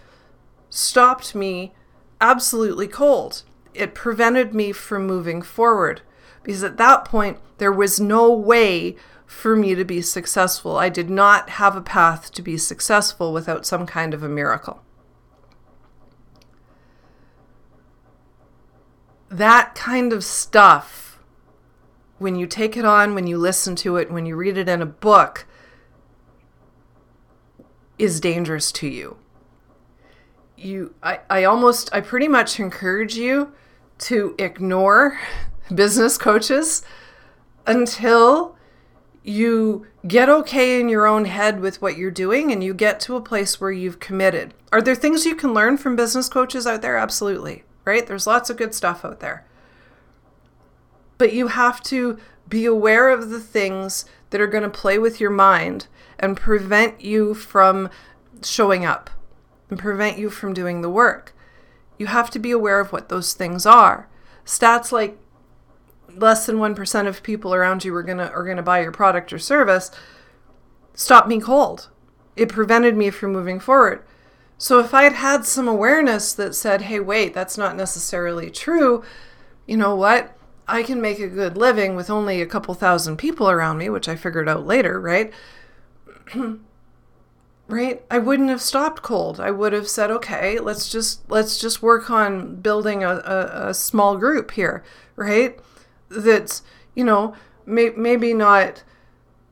stopped 0.69 1.35
me 1.35 1.73
absolutely 2.19 2.87
cold. 2.87 3.43
It 3.73 3.93
prevented 3.93 4.53
me 4.53 4.71
from 4.71 5.05
moving 5.05 5.41
forward 5.41 6.01
because 6.43 6.63
at 6.63 6.77
that 6.77 7.03
point, 7.03 7.39
there 7.57 7.73
was 7.73 7.99
no 7.99 8.31
way 8.31 8.95
for 9.25 9.55
me 9.55 9.75
to 9.75 9.83
be 9.83 10.01
successful. 10.01 10.77
I 10.77 10.87
did 10.87 11.09
not 11.09 11.49
have 11.51 11.75
a 11.75 11.81
path 11.81 12.31
to 12.31 12.41
be 12.41 12.57
successful 12.57 13.33
without 13.33 13.65
some 13.65 13.85
kind 13.85 14.13
of 14.13 14.23
a 14.23 14.29
miracle. 14.29 14.81
That 19.29 19.75
kind 19.75 20.13
of 20.13 20.23
stuff, 20.23 21.19
when 22.17 22.37
you 22.37 22.47
take 22.47 22.77
it 22.77 22.85
on, 22.85 23.13
when 23.13 23.27
you 23.27 23.37
listen 23.37 23.75
to 23.77 23.97
it, 23.97 24.09
when 24.09 24.25
you 24.25 24.37
read 24.37 24.57
it 24.57 24.69
in 24.69 24.81
a 24.81 24.85
book, 24.85 25.45
is 27.97 28.19
dangerous 28.19 28.71
to 28.73 28.87
you. 28.87 29.17
You 30.55 30.95
I, 31.03 31.19
I 31.29 31.43
almost 31.43 31.89
I 31.93 32.01
pretty 32.01 32.27
much 32.27 32.59
encourage 32.59 33.15
you 33.15 33.53
to 33.99 34.35
ignore 34.39 35.19
business 35.73 36.17
coaches 36.17 36.83
until 37.65 38.55
you 39.23 39.85
get 40.07 40.29
okay 40.29 40.79
in 40.79 40.87
your 40.87 41.05
own 41.05 41.25
head 41.25 41.59
with 41.59 41.81
what 41.81 41.97
you're 41.97 42.09
doing 42.09 42.51
and 42.51 42.63
you 42.63 42.73
get 42.73 42.99
to 43.01 43.15
a 43.17 43.21
place 43.21 43.59
where 43.59 43.71
you've 43.71 43.99
committed. 43.99 44.53
Are 44.71 44.81
there 44.81 44.95
things 44.95 45.25
you 45.25 45.35
can 45.35 45.53
learn 45.53 45.77
from 45.77 45.97
business 45.97 46.29
coaches 46.29 46.65
out 46.65 46.81
there? 46.81 46.97
Absolutely. 46.97 47.63
Right? 47.83 48.07
There's 48.07 48.25
lots 48.25 48.49
of 48.49 48.57
good 48.57 48.73
stuff 48.73 49.03
out 49.03 49.19
there. 49.19 49.45
But 51.17 51.33
you 51.33 51.47
have 51.47 51.81
to 51.83 52.17
be 52.47 52.65
aware 52.65 53.09
of 53.09 53.29
the 53.29 53.39
things 53.39 54.05
that 54.29 54.41
are 54.41 54.47
going 54.47 54.63
to 54.63 54.69
play 54.69 54.97
with 54.97 55.19
your 55.19 55.29
mind 55.29 55.87
and 56.19 56.37
prevent 56.37 57.01
you 57.01 57.33
from 57.33 57.89
showing 58.43 58.85
up 58.85 59.09
and 59.69 59.79
prevent 59.79 60.17
you 60.17 60.29
from 60.29 60.53
doing 60.53 60.81
the 60.81 60.89
work. 60.89 61.33
You 61.97 62.07
have 62.07 62.29
to 62.31 62.39
be 62.39 62.51
aware 62.51 62.79
of 62.79 62.91
what 62.91 63.09
those 63.09 63.33
things 63.33 63.65
are. 63.65 64.07
Stats 64.45 64.91
like 64.91 65.17
less 66.15 66.45
than 66.45 66.57
1% 66.57 67.07
of 67.07 67.23
people 67.23 67.53
around 67.53 67.83
you 67.83 67.93
are 67.95 68.03
going 68.03 68.17
to 68.17 68.31
are 68.31 68.43
going 68.43 68.57
to 68.57 68.63
buy 68.63 68.81
your 68.81 68.91
product 68.91 69.31
or 69.31 69.39
service 69.39 69.91
stop 70.97 71.27
me 71.27 71.39
cold. 71.39 71.89
It 72.35 72.49
prevented 72.49 72.97
me 72.97 73.09
from 73.09 73.31
moving 73.31 73.59
forward. 73.59 74.03
So 74.57 74.79
if 74.79 74.93
I 74.93 75.03
had 75.03 75.13
had 75.13 75.45
some 75.45 75.67
awareness 75.67 76.33
that 76.33 76.55
said, 76.55 76.83
"Hey, 76.83 76.99
wait, 76.99 77.33
that's 77.33 77.57
not 77.57 77.75
necessarily 77.75 78.49
true." 78.49 79.03
You 79.65 79.77
know 79.77 79.95
what? 79.95 80.36
I 80.67 80.83
can 80.83 81.01
make 81.01 81.19
a 81.19 81.27
good 81.27 81.57
living 81.57 81.95
with 81.95 82.09
only 82.09 82.41
a 82.41 82.45
couple 82.45 82.73
thousand 82.73 83.17
people 83.17 83.49
around 83.49 83.77
me, 83.77 83.89
which 83.89 84.09
I 84.09 84.15
figured 84.15 84.49
out 84.49 84.65
later, 84.65 84.99
right? 84.99 85.33
right? 87.67 88.03
I 88.11 88.17
wouldn't 88.17 88.49
have 88.49 88.61
stopped 88.61 89.01
cold. 89.01 89.39
I 89.39 89.51
would 89.51 89.73
have 89.73 89.87
said 89.87 90.11
okay 90.11 90.59
let's 90.59 90.89
just 90.89 91.29
let's 91.29 91.57
just 91.57 91.81
work 91.81 92.09
on 92.09 92.55
building 92.55 93.03
a, 93.03 93.09
a, 93.09 93.69
a 93.69 93.73
small 93.73 94.17
group 94.17 94.51
here 94.51 94.83
right? 95.15 95.59
That's 96.09 96.61
you 96.95 97.03
know 97.03 97.35
may, 97.65 97.89
maybe 97.89 98.33
not 98.33 98.83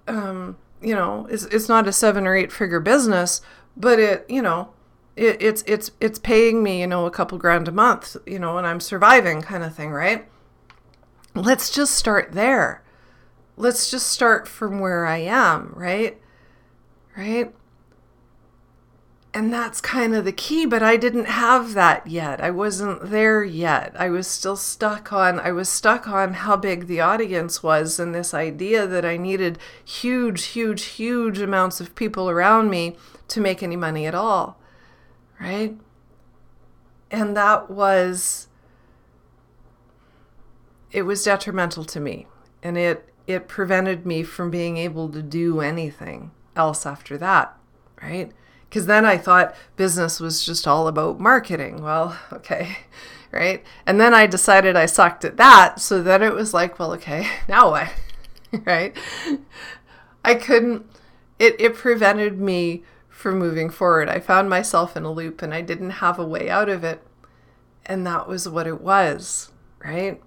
um 0.07 0.57
you 0.81 0.95
know 0.95 1.27
it's, 1.29 1.43
it's 1.45 1.67
not 1.67 1.87
a 1.87 1.91
seven 1.91 2.25
or 2.25 2.35
eight 2.35 2.51
figure 2.51 2.79
business 2.79 3.41
but 3.75 3.99
it 3.99 4.25
you 4.29 4.41
know 4.41 4.69
it, 5.15 5.41
it's 5.41 5.63
it's 5.67 5.91
it's 5.99 6.19
paying 6.19 6.63
me 6.63 6.81
you 6.81 6.87
know 6.87 7.05
a 7.05 7.11
couple 7.11 7.37
grand 7.37 7.67
a 7.67 7.71
month 7.71 8.15
you 8.25 8.39
know 8.39 8.57
and 8.57 8.67
i'm 8.67 8.79
surviving 8.79 9.41
kind 9.41 9.63
of 9.63 9.73
thing 9.75 9.91
right 9.91 10.27
let's 11.35 11.69
just 11.69 11.93
start 11.93 12.31
there 12.31 12.83
let's 13.57 13.91
just 13.91 14.07
start 14.07 14.47
from 14.47 14.79
where 14.79 15.05
i 15.05 15.17
am 15.17 15.71
right 15.75 16.19
right 17.15 17.53
and 19.35 19.51
that's 19.51 19.81
kind 19.81 20.15
of 20.15 20.23
the 20.23 20.31
key, 20.31 20.65
but 20.65 20.81
I 20.81 20.95
didn't 20.95 21.25
have 21.25 21.73
that 21.73 22.07
yet. 22.07 22.41
I 22.41 22.51
wasn't 22.51 23.09
there 23.09 23.43
yet. 23.43 23.93
I 23.99 24.09
was 24.09 24.27
still 24.27 24.55
stuck 24.55 25.11
on 25.11 25.41
I 25.41 25.51
was 25.51 25.67
stuck 25.67 26.07
on 26.07 26.35
how 26.35 26.55
big 26.55 26.87
the 26.87 27.01
audience 27.01 27.61
was 27.61 27.99
and 27.99 28.15
this 28.15 28.33
idea 28.33 28.87
that 28.87 29.03
I 29.03 29.17
needed 29.17 29.59
huge, 29.83 30.45
huge, 30.45 30.83
huge 30.83 31.39
amounts 31.39 31.81
of 31.81 31.95
people 31.95 32.29
around 32.29 32.69
me 32.69 32.95
to 33.27 33.41
make 33.41 33.61
any 33.61 33.75
money 33.75 34.05
at 34.05 34.15
all. 34.15 34.57
Right? 35.37 35.75
And 37.11 37.35
that 37.35 37.69
was 37.69 38.47
it 40.95 41.03
was 41.03 41.23
detrimental 41.23 41.85
to 41.85 41.99
me. 41.99 42.27
And 42.63 42.77
it 42.77 43.09
it 43.27 43.47
prevented 43.47 44.05
me 44.05 44.23
from 44.23 44.51
being 44.51 44.77
able 44.77 45.09
to 45.09 45.21
do 45.21 45.59
anything 45.59 46.31
else 46.55 46.85
after 46.85 47.17
that, 47.17 47.57
right? 48.01 48.31
because 48.75 48.87
then 48.87 49.05
I 49.05 49.17
thought 49.17 49.55
business 49.77 50.19
was 50.19 50.45
just 50.45 50.67
all 50.67 50.89
about 50.89 51.17
marketing. 51.17 51.81
Well, 51.81 52.19
okay, 52.33 52.79
right? 53.31 53.63
And 53.85 54.01
then 54.01 54.13
I 54.13 54.27
decided 54.27 54.75
I 54.75 54.85
sucked 54.85 55.23
at 55.23 55.37
that. 55.37 55.79
So 55.79 56.03
then 56.03 56.21
it 56.21 56.33
was 56.33 56.53
like, 56.53 56.77
well, 56.77 56.91
okay, 56.93 57.25
now 57.47 57.71
what? 57.71 57.93
right? 58.65 58.93
I 60.25 60.35
couldn't, 60.35 60.85
it, 61.39 61.55
it 61.57 61.73
prevented 61.73 62.37
me 62.37 62.83
from 63.07 63.39
moving 63.39 63.69
forward. 63.69 64.09
I 64.09 64.19
found 64.19 64.49
myself 64.49 64.97
in 64.97 65.03
a 65.03 65.11
loop 65.11 65.41
and 65.41 65.53
I 65.53 65.61
didn't 65.61 65.91
have 65.91 66.19
a 66.19 66.25
way 66.25 66.49
out 66.49 66.67
of 66.67 66.83
it. 66.83 67.01
And 67.85 68.05
that 68.05 68.27
was 68.27 68.49
what 68.49 68.67
it 68.67 68.81
was, 68.81 69.53
right? 69.85 70.21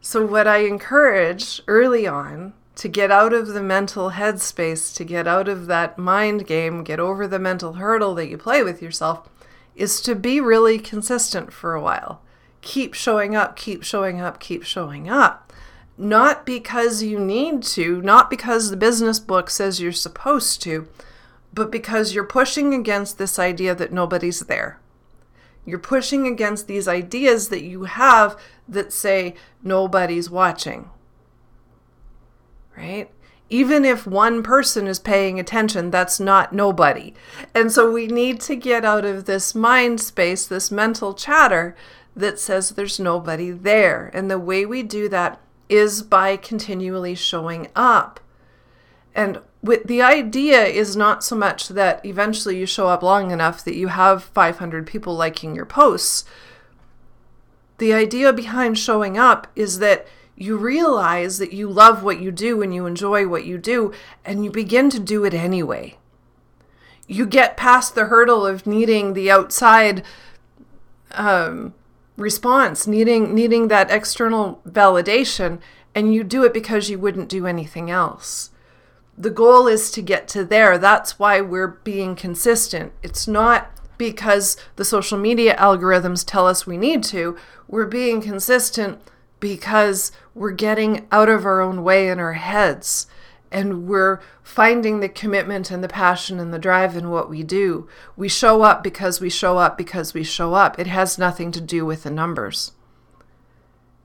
So, 0.00 0.24
what 0.24 0.46
I 0.46 0.58
encourage 0.58 1.60
early 1.66 2.06
on 2.06 2.52
to 2.76 2.88
get 2.88 3.10
out 3.10 3.32
of 3.32 3.48
the 3.48 3.62
mental 3.62 4.12
headspace, 4.12 4.94
to 4.94 5.04
get 5.04 5.26
out 5.26 5.48
of 5.48 5.66
that 5.66 5.98
mind 5.98 6.46
game, 6.46 6.84
get 6.84 7.00
over 7.00 7.26
the 7.26 7.40
mental 7.40 7.74
hurdle 7.74 8.14
that 8.14 8.28
you 8.28 8.38
play 8.38 8.62
with 8.62 8.80
yourself, 8.80 9.28
is 9.74 10.00
to 10.02 10.14
be 10.14 10.40
really 10.40 10.78
consistent 10.78 11.52
for 11.52 11.74
a 11.74 11.82
while. 11.82 12.22
Keep 12.60 12.94
showing 12.94 13.34
up, 13.34 13.56
keep 13.56 13.82
showing 13.82 14.20
up, 14.20 14.38
keep 14.38 14.62
showing 14.62 15.08
up. 15.08 15.52
Not 15.96 16.46
because 16.46 17.02
you 17.02 17.18
need 17.18 17.64
to, 17.64 18.00
not 18.00 18.30
because 18.30 18.70
the 18.70 18.76
business 18.76 19.18
book 19.18 19.50
says 19.50 19.80
you're 19.80 19.90
supposed 19.90 20.62
to, 20.62 20.86
but 21.52 21.72
because 21.72 22.14
you're 22.14 22.22
pushing 22.22 22.72
against 22.72 23.18
this 23.18 23.38
idea 23.38 23.74
that 23.74 23.92
nobody's 23.92 24.40
there. 24.40 24.78
You're 25.68 25.78
pushing 25.78 26.26
against 26.26 26.66
these 26.66 26.88
ideas 26.88 27.48
that 27.50 27.62
you 27.62 27.84
have 27.84 28.38
that 28.68 28.92
say 28.92 29.34
nobody's 29.62 30.30
watching 30.30 30.90
right? 32.78 33.10
Even 33.50 33.84
if 33.84 34.06
one 34.06 34.42
person 34.42 34.86
is 34.86 34.98
paying 34.98 35.40
attention, 35.40 35.90
that's 35.90 36.20
not 36.20 36.52
nobody. 36.52 37.14
And 37.54 37.72
so 37.72 37.90
we 37.90 38.06
need 38.06 38.40
to 38.42 38.54
get 38.54 38.84
out 38.84 39.04
of 39.04 39.24
this 39.24 39.54
mind 39.54 40.00
space, 40.00 40.46
this 40.46 40.70
mental 40.70 41.14
chatter 41.14 41.74
that 42.14 42.38
says 42.38 42.70
there's 42.70 43.00
nobody 43.00 43.50
there. 43.50 44.10
And 44.12 44.30
the 44.30 44.38
way 44.38 44.66
we 44.66 44.82
do 44.82 45.08
that 45.08 45.40
is 45.68 46.02
by 46.02 46.36
continually 46.36 47.14
showing 47.14 47.68
up. 47.74 48.20
And 49.14 49.40
with 49.62 49.84
the 49.84 50.00
idea 50.02 50.64
is 50.64 50.96
not 50.96 51.24
so 51.24 51.34
much 51.34 51.68
that 51.68 52.04
eventually 52.04 52.58
you 52.58 52.66
show 52.66 52.88
up 52.88 53.02
long 53.02 53.30
enough 53.30 53.64
that 53.64 53.74
you 53.74 53.88
have 53.88 54.24
500 54.24 54.86
people 54.86 55.14
liking 55.14 55.54
your 55.54 55.66
posts. 55.66 56.24
The 57.78 57.92
idea 57.92 58.32
behind 58.32 58.78
showing 58.78 59.18
up 59.18 59.48
is 59.56 59.78
that 59.80 60.06
you 60.36 60.56
realize 60.56 61.38
that 61.38 61.52
you 61.52 61.68
love 61.68 62.04
what 62.04 62.20
you 62.20 62.30
do 62.30 62.62
and 62.62 62.72
you 62.72 62.86
enjoy 62.86 63.26
what 63.26 63.44
you 63.44 63.58
do, 63.58 63.92
and 64.24 64.44
you 64.44 64.50
begin 64.50 64.88
to 64.90 65.00
do 65.00 65.24
it 65.24 65.34
anyway. 65.34 65.96
You 67.08 67.26
get 67.26 67.56
past 67.56 67.94
the 67.94 68.04
hurdle 68.04 68.46
of 68.46 68.66
needing 68.66 69.14
the 69.14 69.30
outside 69.30 70.04
um, 71.12 71.74
response, 72.16 72.86
needing 72.86 73.34
needing 73.34 73.66
that 73.68 73.90
external 73.90 74.60
validation, 74.68 75.58
and 75.94 76.14
you 76.14 76.22
do 76.22 76.44
it 76.44 76.54
because 76.54 76.88
you 76.88 77.00
wouldn't 77.00 77.28
do 77.28 77.46
anything 77.46 77.90
else. 77.90 78.50
The 79.20 79.30
goal 79.30 79.66
is 79.66 79.90
to 79.90 80.00
get 80.00 80.28
to 80.28 80.44
there. 80.44 80.78
That's 80.78 81.18
why 81.18 81.40
we're 81.40 81.66
being 81.66 82.14
consistent. 82.14 82.92
It's 83.02 83.26
not 83.26 83.72
because 83.98 84.56
the 84.76 84.84
social 84.84 85.18
media 85.18 85.56
algorithms 85.56 86.24
tell 86.24 86.46
us 86.46 86.68
we 86.68 86.76
need 86.76 87.02
to. 87.04 87.36
We're 87.66 87.86
being 87.86 88.22
consistent 88.22 89.00
because 89.40 90.12
we're 90.34 90.52
getting 90.52 91.08
out 91.10 91.28
of 91.28 91.44
our 91.44 91.60
own 91.60 91.82
way 91.82 92.08
in 92.08 92.20
our 92.20 92.34
heads 92.34 93.08
and 93.50 93.88
we're 93.88 94.20
finding 94.42 95.00
the 95.00 95.08
commitment 95.08 95.70
and 95.72 95.82
the 95.82 95.88
passion 95.88 96.38
and 96.38 96.54
the 96.54 96.58
drive 96.58 96.96
in 96.96 97.10
what 97.10 97.28
we 97.28 97.42
do. 97.42 97.88
We 98.16 98.28
show 98.28 98.62
up 98.62 98.84
because 98.84 99.20
we 99.20 99.30
show 99.30 99.58
up 99.58 99.76
because 99.76 100.14
we 100.14 100.22
show 100.22 100.54
up. 100.54 100.78
It 100.78 100.86
has 100.86 101.18
nothing 101.18 101.50
to 101.52 101.60
do 101.60 101.84
with 101.84 102.04
the 102.04 102.10
numbers. 102.10 102.72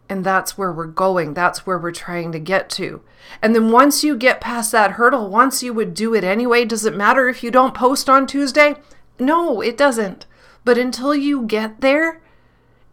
And 0.09 0.23
that's 0.23 0.57
where 0.57 0.71
we're 0.71 0.85
going. 0.85 1.33
That's 1.33 1.65
where 1.65 1.77
we're 1.79 1.91
trying 1.91 2.31
to 2.33 2.39
get 2.39 2.69
to. 2.71 3.01
And 3.41 3.55
then 3.55 3.71
once 3.71 4.03
you 4.03 4.15
get 4.15 4.41
past 4.41 4.71
that 4.73 4.91
hurdle, 4.91 5.29
once 5.29 5.63
you 5.63 5.73
would 5.73 5.93
do 5.93 6.13
it 6.13 6.23
anyway, 6.23 6.65
does 6.65 6.85
it 6.85 6.95
matter 6.95 7.29
if 7.29 7.43
you 7.43 7.51
don't 7.51 7.73
post 7.73 8.09
on 8.09 8.27
Tuesday? 8.27 8.75
No, 9.17 9.61
it 9.61 9.77
doesn't. 9.77 10.25
But 10.65 10.77
until 10.77 11.15
you 11.15 11.43
get 11.43 11.81
there, 11.81 12.21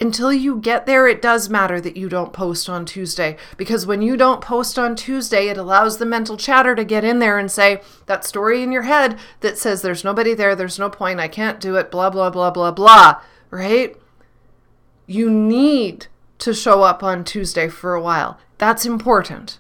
until 0.01 0.33
you 0.33 0.57
get 0.57 0.87
there, 0.87 1.07
it 1.07 1.21
does 1.21 1.51
matter 1.51 1.81
that 1.81 1.97
you 1.97 2.09
don't 2.09 2.33
post 2.33 2.71
on 2.71 2.87
Tuesday. 2.87 3.37
Because 3.57 3.87
when 3.87 4.01
you 4.01 4.17
don't 4.17 4.41
post 4.41 4.79
on 4.79 4.97
Tuesday, 4.97 5.49
it 5.49 5.59
allows 5.59 5.99
the 5.99 6.07
mental 6.07 6.39
chatter 6.39 6.75
to 6.75 6.85
get 6.85 7.05
in 7.05 7.19
there 7.19 7.39
and 7.39 7.51
say, 7.51 7.83
that 8.07 8.25
story 8.25 8.63
in 8.63 8.73
your 8.73 8.83
head 8.83 9.19
that 9.41 9.59
says, 9.59 9.83
there's 9.83 10.05
nobody 10.05 10.33
there, 10.33 10.57
there's 10.57 10.79
no 10.79 10.89
point, 10.89 11.21
I 11.21 11.29
can't 11.29 11.61
do 11.61 11.77
it, 11.77 11.91
blah, 11.91 12.09
blah, 12.09 12.31
blah, 12.31 12.51
blah, 12.51 12.71
blah, 12.71 13.21
right? 13.51 13.95
You 15.07 15.29
need 15.29 16.07
to 16.41 16.55
show 16.55 16.83
up 16.83 17.03
on 17.03 17.25
Tuesday 17.25 17.69
for 17.69 17.95
a 17.95 18.03
while. 18.03 18.39
That's 18.59 18.85
important, 18.85 19.59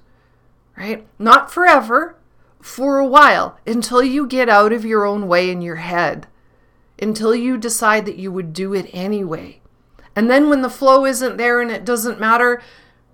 right? 0.76 1.06
Not 1.18 1.50
forever, 1.50 2.16
for 2.60 2.98
a 2.98 3.06
while, 3.06 3.58
until 3.66 4.02
you 4.02 4.26
get 4.26 4.48
out 4.48 4.72
of 4.72 4.84
your 4.84 5.04
own 5.04 5.28
way 5.28 5.50
in 5.50 5.62
your 5.62 5.76
head, 5.76 6.26
until 7.00 7.34
you 7.34 7.56
decide 7.56 8.04
that 8.06 8.18
you 8.18 8.30
would 8.30 8.52
do 8.52 8.74
it 8.74 8.90
anyway 8.92 9.60
and 10.16 10.30
then 10.30 10.48
when 10.48 10.62
the 10.62 10.70
flow 10.70 11.06
isn't 11.06 11.36
there 11.36 11.60
and 11.60 11.70
it 11.70 11.84
doesn't 11.84 12.20
matter, 12.20 12.60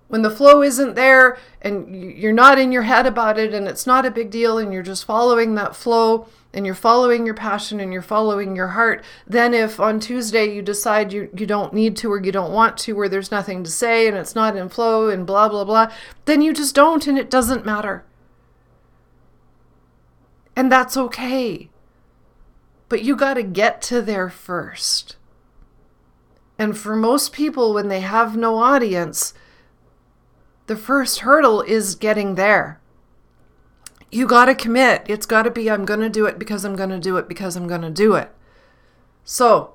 when 0.09 0.23
the 0.23 0.31
flow 0.31 0.63
isn't 0.63 0.95
there 0.95 1.37
and 1.61 2.17
you're 2.17 2.33
not 2.33 2.59
in 2.59 2.73
your 2.73 2.83
head 2.83 3.07
about 3.07 3.39
it 3.39 3.53
and 3.53 3.69
it's 3.69 3.87
not 3.87 4.07
a 4.07 4.11
big 4.11 4.31
deal 4.31 4.59
and 4.59 4.73
you're 4.73 4.83
just 4.83 5.05
following 5.05 5.55
that 5.55 5.77
flow 5.77 6.27
and 6.57 6.65
you're 6.65 6.75
following 6.75 7.27
your 7.27 7.35
passion 7.35 7.81
and 7.81 7.93
you're 7.93 8.01
following 8.01 8.57
your 8.57 8.69
heart, 8.69 9.05
then 9.27 9.53
if 9.53 9.79
on 9.79 10.01
Tuesday 10.01 10.55
you 10.55 10.63
decide 10.63 11.13
you, 11.13 11.29
you 11.37 11.45
don't 11.45 11.75
need 11.75 11.95
to 11.99 12.11
or 12.11 12.25
you 12.25 12.33
don't 12.33 12.51
want 12.51 12.79
to 12.79 12.99
or 12.99 13.11
there's 13.11 13.31
nothing 13.31 13.63
to 13.63 13.71
say 13.71 14.09
and 14.09 14.17
it's 14.17 14.35
not 14.35 14.57
in 14.57 14.71
flow 14.71 15.11
and 15.11 15.27
blah, 15.27 15.51
blah, 15.51 15.65
blah, 15.65 15.93
then 16.25 16.41
you 16.41 16.55
just 16.55 16.75
don't 16.75 17.07
and 17.07 17.19
it 17.19 17.29
doesn't 17.29 17.67
matter. 17.67 18.07
And 20.57 20.73
that's 20.73 20.97
okay. 20.97 21.69
But 22.89 23.05
you 23.05 23.17
got 23.17 23.35
to 23.35 23.43
get 23.43 23.83
to 23.83 24.01
there 24.01 24.31
first. 24.31 25.17
And 26.59 26.79
for 26.79 26.97
most 26.97 27.35
people, 27.35 27.75
when 27.75 27.89
they 27.89 28.01
have 28.01 28.35
no 28.35 28.57
audience, 28.57 29.35
the 30.69 30.77
first 30.77 31.19
hurdle 31.19 31.61
is 31.61 31.95
getting 31.95 32.37
there. 32.37 32.81
You 34.17 34.27
got 34.27 34.47
to 34.47 34.55
commit. 34.55 35.05
It's 35.09 35.27
got 35.27 35.43
to 35.43 35.51
be, 35.51 35.71
I'm 35.71 35.85
going 35.85 36.01
to 36.01 36.09
do 36.09 36.25
it 36.25 36.39
because 36.39 36.65
I'm 36.65 36.75
going 36.75 36.89
to 36.89 36.99
do 36.99 37.19
it 37.19 37.29
because 37.29 37.55
I'm 37.55 37.69
going 37.69 37.83
to 37.83 37.91
do 37.91 38.15
it. 38.15 38.31
So, 39.25 39.75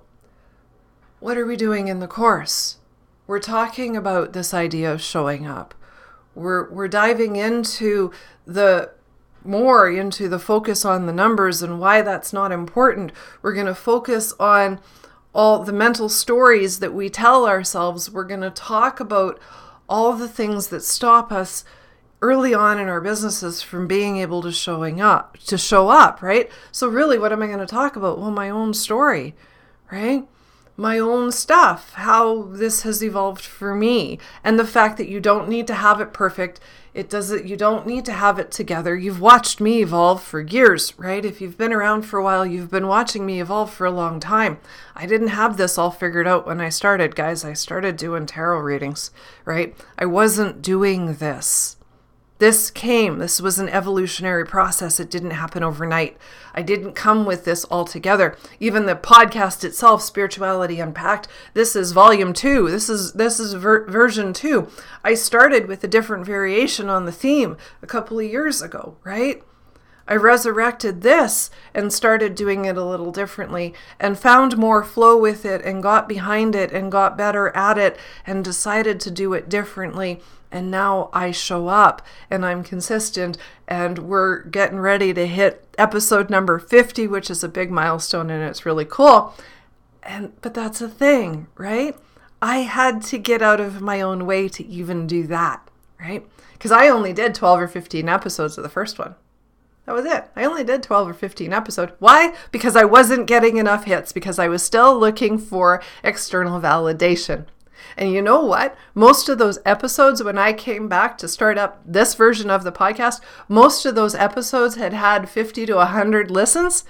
what 1.19 1.37
are 1.37 1.45
we 1.45 1.55
doing 1.55 1.87
in 1.87 1.99
the 1.99 2.07
course? 2.07 2.77
We're 3.27 3.37
talking 3.37 3.95
about 3.95 4.33
this 4.33 4.51
idea 4.51 4.91
of 4.91 4.99
showing 4.99 5.45
up. 5.45 5.75
We're, 6.33 6.67
we're 6.71 6.87
diving 6.87 7.35
into 7.35 8.11
the 8.47 8.89
more 9.43 9.91
into 9.91 10.27
the 10.27 10.39
focus 10.39 10.85
on 10.85 11.05
the 11.05 11.13
numbers 11.13 11.61
and 11.61 11.79
why 11.79 12.01
that's 12.01 12.33
not 12.33 12.51
important. 12.51 13.11
We're 13.43 13.53
going 13.53 13.67
to 13.67 13.75
focus 13.75 14.33
on 14.39 14.79
all 15.35 15.63
the 15.63 15.71
mental 15.71 16.09
stories 16.09 16.79
that 16.79 16.95
we 16.95 17.11
tell 17.11 17.45
ourselves. 17.45 18.09
We're 18.09 18.23
going 18.23 18.41
to 18.41 18.49
talk 18.49 18.99
about 18.99 19.39
all 19.87 20.13
the 20.13 20.27
things 20.27 20.69
that 20.69 20.81
stop 20.81 21.31
us 21.31 21.63
early 22.21 22.53
on 22.53 22.79
in 22.79 22.87
our 22.87 23.01
businesses 23.01 23.61
from 23.63 23.87
being 23.87 24.17
able 24.17 24.43
to 24.43 24.51
showing 24.51 25.01
up 25.01 25.37
to 25.39 25.57
show 25.57 25.89
up 25.89 26.21
right? 26.21 26.51
So 26.71 26.87
really 26.87 27.17
what 27.17 27.33
am 27.33 27.41
i 27.41 27.47
going 27.47 27.59
to 27.59 27.65
talk 27.65 27.95
about? 27.95 28.19
Well 28.19 28.31
my 28.31 28.49
own 28.49 28.73
story 28.73 29.35
right? 29.91 30.27
My 30.77 30.99
own 30.99 31.31
stuff 31.31 31.93
how 31.93 32.43
this 32.43 32.83
has 32.83 33.03
evolved 33.03 33.43
for 33.43 33.73
me. 33.75 34.19
And 34.43 34.59
the 34.59 34.67
fact 34.67 34.97
that 34.97 35.09
you 35.09 35.19
don't 35.19 35.49
need 35.49 35.65
to 35.67 35.73
have 35.73 35.99
it 35.99 36.13
perfect 36.13 36.59
it 36.93 37.09
doesn't 37.09 37.47
you 37.47 37.55
don't 37.55 37.87
need 37.87 38.05
to 38.05 38.11
have 38.11 38.37
it 38.37 38.51
together. 38.51 38.95
You've 38.95 39.21
watched 39.21 39.59
me 39.59 39.81
evolve 39.81 40.21
for 40.21 40.41
years 40.41 40.93
right? 40.99 41.25
If 41.25 41.41
you've 41.41 41.57
been 41.57 41.73
around 41.73 42.03
for 42.03 42.19
a 42.19 42.23
while 42.23 42.45
you've 42.45 42.69
been 42.69 42.87
watching 42.87 43.25
me 43.25 43.41
evolve 43.41 43.73
for 43.73 43.87
a 43.87 43.91
long 43.91 44.19
time. 44.19 44.59
I 44.95 45.07
didn't 45.07 45.29
have 45.29 45.57
this 45.57 45.75
all 45.75 45.89
figured 45.89 46.27
out 46.27 46.45
when 46.45 46.61
i 46.61 46.69
started 46.69 47.15
guys. 47.15 47.43
I 47.43 47.53
started 47.53 47.97
doing 47.97 48.27
tarot 48.27 48.59
readings 48.59 49.09
right? 49.43 49.75
I 49.97 50.05
wasn't 50.05 50.61
doing 50.61 51.15
this 51.15 51.77
this 52.41 52.71
came, 52.71 53.19
this 53.19 53.39
was 53.39 53.59
an 53.59 53.69
evolutionary 53.69 54.47
process. 54.47 54.99
It 54.99 55.11
didn't 55.11 55.29
happen 55.29 55.61
overnight. 55.61 56.17
I 56.55 56.63
didn't 56.63 56.93
come 56.93 57.23
with 57.23 57.45
this 57.45 57.65
all 57.65 57.85
together. 57.85 58.35
Even 58.59 58.87
the 58.87 58.95
podcast 58.95 59.63
itself, 59.63 60.01
Spirituality 60.01 60.79
Unpacked, 60.79 61.27
this 61.53 61.75
is 61.75 61.91
volume 61.91 62.33
two. 62.33 62.67
This 62.67 62.89
is 62.89 63.13
this 63.13 63.39
is 63.39 63.53
ver- 63.53 63.85
version 63.85 64.33
two. 64.33 64.69
I 65.03 65.13
started 65.13 65.67
with 65.67 65.83
a 65.83 65.87
different 65.87 66.25
variation 66.25 66.89
on 66.89 67.05
the 67.05 67.11
theme 67.11 67.57
a 67.83 67.85
couple 67.85 68.17
of 68.17 68.25
years 68.25 68.59
ago, 68.59 68.97
right? 69.03 69.43
I 70.07 70.15
resurrected 70.15 71.01
this 71.01 71.51
and 71.75 71.93
started 71.93 72.33
doing 72.33 72.65
it 72.65 72.75
a 72.75 72.83
little 72.83 73.11
differently 73.11 73.75
and 73.99 74.17
found 74.17 74.57
more 74.57 74.83
flow 74.83 75.15
with 75.15 75.45
it 75.45 75.63
and 75.63 75.83
got 75.83 76.09
behind 76.09 76.55
it 76.55 76.71
and 76.71 76.91
got 76.91 77.19
better 77.19 77.55
at 77.55 77.77
it 77.77 77.99
and 78.25 78.43
decided 78.43 78.99
to 79.01 79.11
do 79.11 79.31
it 79.33 79.47
differently 79.47 80.21
and 80.51 80.69
now 80.69 81.09
I 81.13 81.31
show 81.31 81.67
up 81.67 82.05
and 82.29 82.45
I'm 82.45 82.63
consistent 82.63 83.37
and 83.67 83.99
we're 83.99 84.43
getting 84.43 84.79
ready 84.79 85.13
to 85.13 85.25
hit 85.25 85.67
episode 85.77 86.29
number 86.29 86.59
50 86.59 87.07
which 87.07 87.29
is 87.29 87.43
a 87.43 87.49
big 87.49 87.71
milestone 87.71 88.29
and 88.29 88.43
it's 88.43 88.65
really 88.65 88.85
cool. 88.85 89.33
And 90.03 90.33
but 90.41 90.53
that's 90.53 90.81
a 90.81 90.89
thing, 90.89 91.47
right? 91.57 91.95
I 92.41 92.59
had 92.59 93.03
to 93.03 93.17
get 93.17 93.41
out 93.41 93.59
of 93.59 93.81
my 93.81 94.01
own 94.01 94.25
way 94.25 94.49
to 94.49 94.65
even 94.65 95.07
do 95.07 95.27
that, 95.27 95.67
right? 95.99 96.27
Cuz 96.59 96.71
I 96.71 96.87
only 96.89 97.13
did 97.13 97.35
12 97.35 97.61
or 97.61 97.67
15 97.67 98.09
episodes 98.09 98.57
of 98.57 98.63
the 98.63 98.69
first 98.69 98.99
one. 98.99 99.15
That 99.85 99.95
was 99.95 100.05
it. 100.05 100.25
I 100.35 100.45
only 100.45 100.63
did 100.63 100.83
12 100.83 101.09
or 101.09 101.13
15 101.13 101.53
episodes. 101.53 101.93
Why? 101.99 102.33
Because 102.51 102.75
I 102.75 102.85
wasn't 102.85 103.27
getting 103.27 103.57
enough 103.57 103.85
hits 103.85 104.11
because 104.11 104.37
I 104.37 104.47
was 104.47 104.63
still 104.63 104.97
looking 104.97 105.37
for 105.37 105.81
external 106.03 106.61
validation. 106.61 107.45
And 107.97 108.11
you 108.11 108.21
know 108.21 108.43
what? 108.43 108.75
Most 108.93 109.29
of 109.29 109.37
those 109.37 109.59
episodes, 109.65 110.23
when 110.23 110.37
I 110.37 110.53
came 110.53 110.87
back 110.87 111.17
to 111.19 111.27
start 111.27 111.57
up 111.57 111.81
this 111.85 112.15
version 112.15 112.49
of 112.49 112.63
the 112.63 112.71
podcast, 112.71 113.21
most 113.47 113.85
of 113.85 113.95
those 113.95 114.15
episodes 114.15 114.75
had 114.75 114.93
had 114.93 115.29
50 115.29 115.65
to 115.65 115.75
100 115.75 116.31
listens 116.31 116.83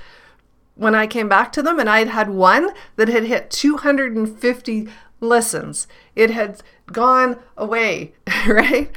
when 0.76 0.96
I 0.96 1.08
came 1.08 1.30
back 1.30 1.52
to 1.54 1.62
them. 1.62 1.80
And 1.80 1.90
I'd 1.90 2.10
had 2.10 2.30
one 2.30 2.70
that 2.96 3.08
had 3.10 3.26
hit 3.26 3.52
250 3.52 4.88
listens. 5.20 5.88
It 6.16 6.32
had 6.32 6.62
gone 6.92 7.40
away, 7.58 8.14
right? 8.48 8.92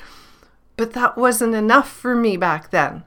But 0.77 0.93
that 0.93 1.17
wasn't 1.17 1.55
enough 1.55 1.91
for 1.91 2.15
me 2.15 2.37
back 2.37 2.71
then 2.71 3.05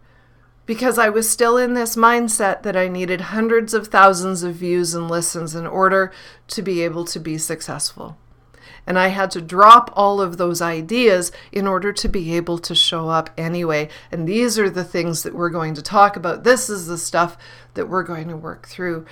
because 0.68 1.00
I 1.00 1.10
was 1.10 1.28
still 1.28 1.58
in 1.58 1.74
this 1.74 1.96
mindset 1.96 2.62
that 2.62 2.76
I 2.76 2.90
needed 2.90 3.22
hundreds 3.22 3.74
of 3.74 3.88
thousands 3.88 4.44
of 4.44 4.56
views 4.56 4.94
and 4.94 5.10
listens 5.10 5.56
in 5.56 5.66
order 5.66 6.12
to 6.50 6.62
be 6.62 6.82
able 6.82 7.06
to 7.06 7.20
be 7.20 7.40
successful. 7.40 8.18
And 8.88 8.98
I 8.98 9.10
had 9.10 9.30
to 9.32 9.42
drop 9.42 9.92
all 9.94 10.20
of 10.20 10.38
those 10.38 10.62
ideas 10.62 11.32
in 11.52 11.68
order 11.68 11.94
to 11.94 12.08
be 12.08 12.36
able 12.36 12.58
to 12.60 12.74
show 12.74 13.10
up 13.10 13.30
anyway. 13.38 13.90
And 14.12 14.28
these 14.28 14.58
are 14.58 14.70
the 14.70 14.84
things 14.84 15.22
that 15.24 15.36
we're 15.36 15.50
going 15.50 15.76
to 15.76 15.82
talk 15.84 16.16
about. 16.16 16.44
This 16.44 16.70
is 16.70 16.88
the 16.88 16.98
stuff 16.98 17.38
that 17.76 17.90
we're 17.90 18.04
going 18.04 18.30
to 18.30 18.38
work 18.38 18.68
through. 18.68 19.06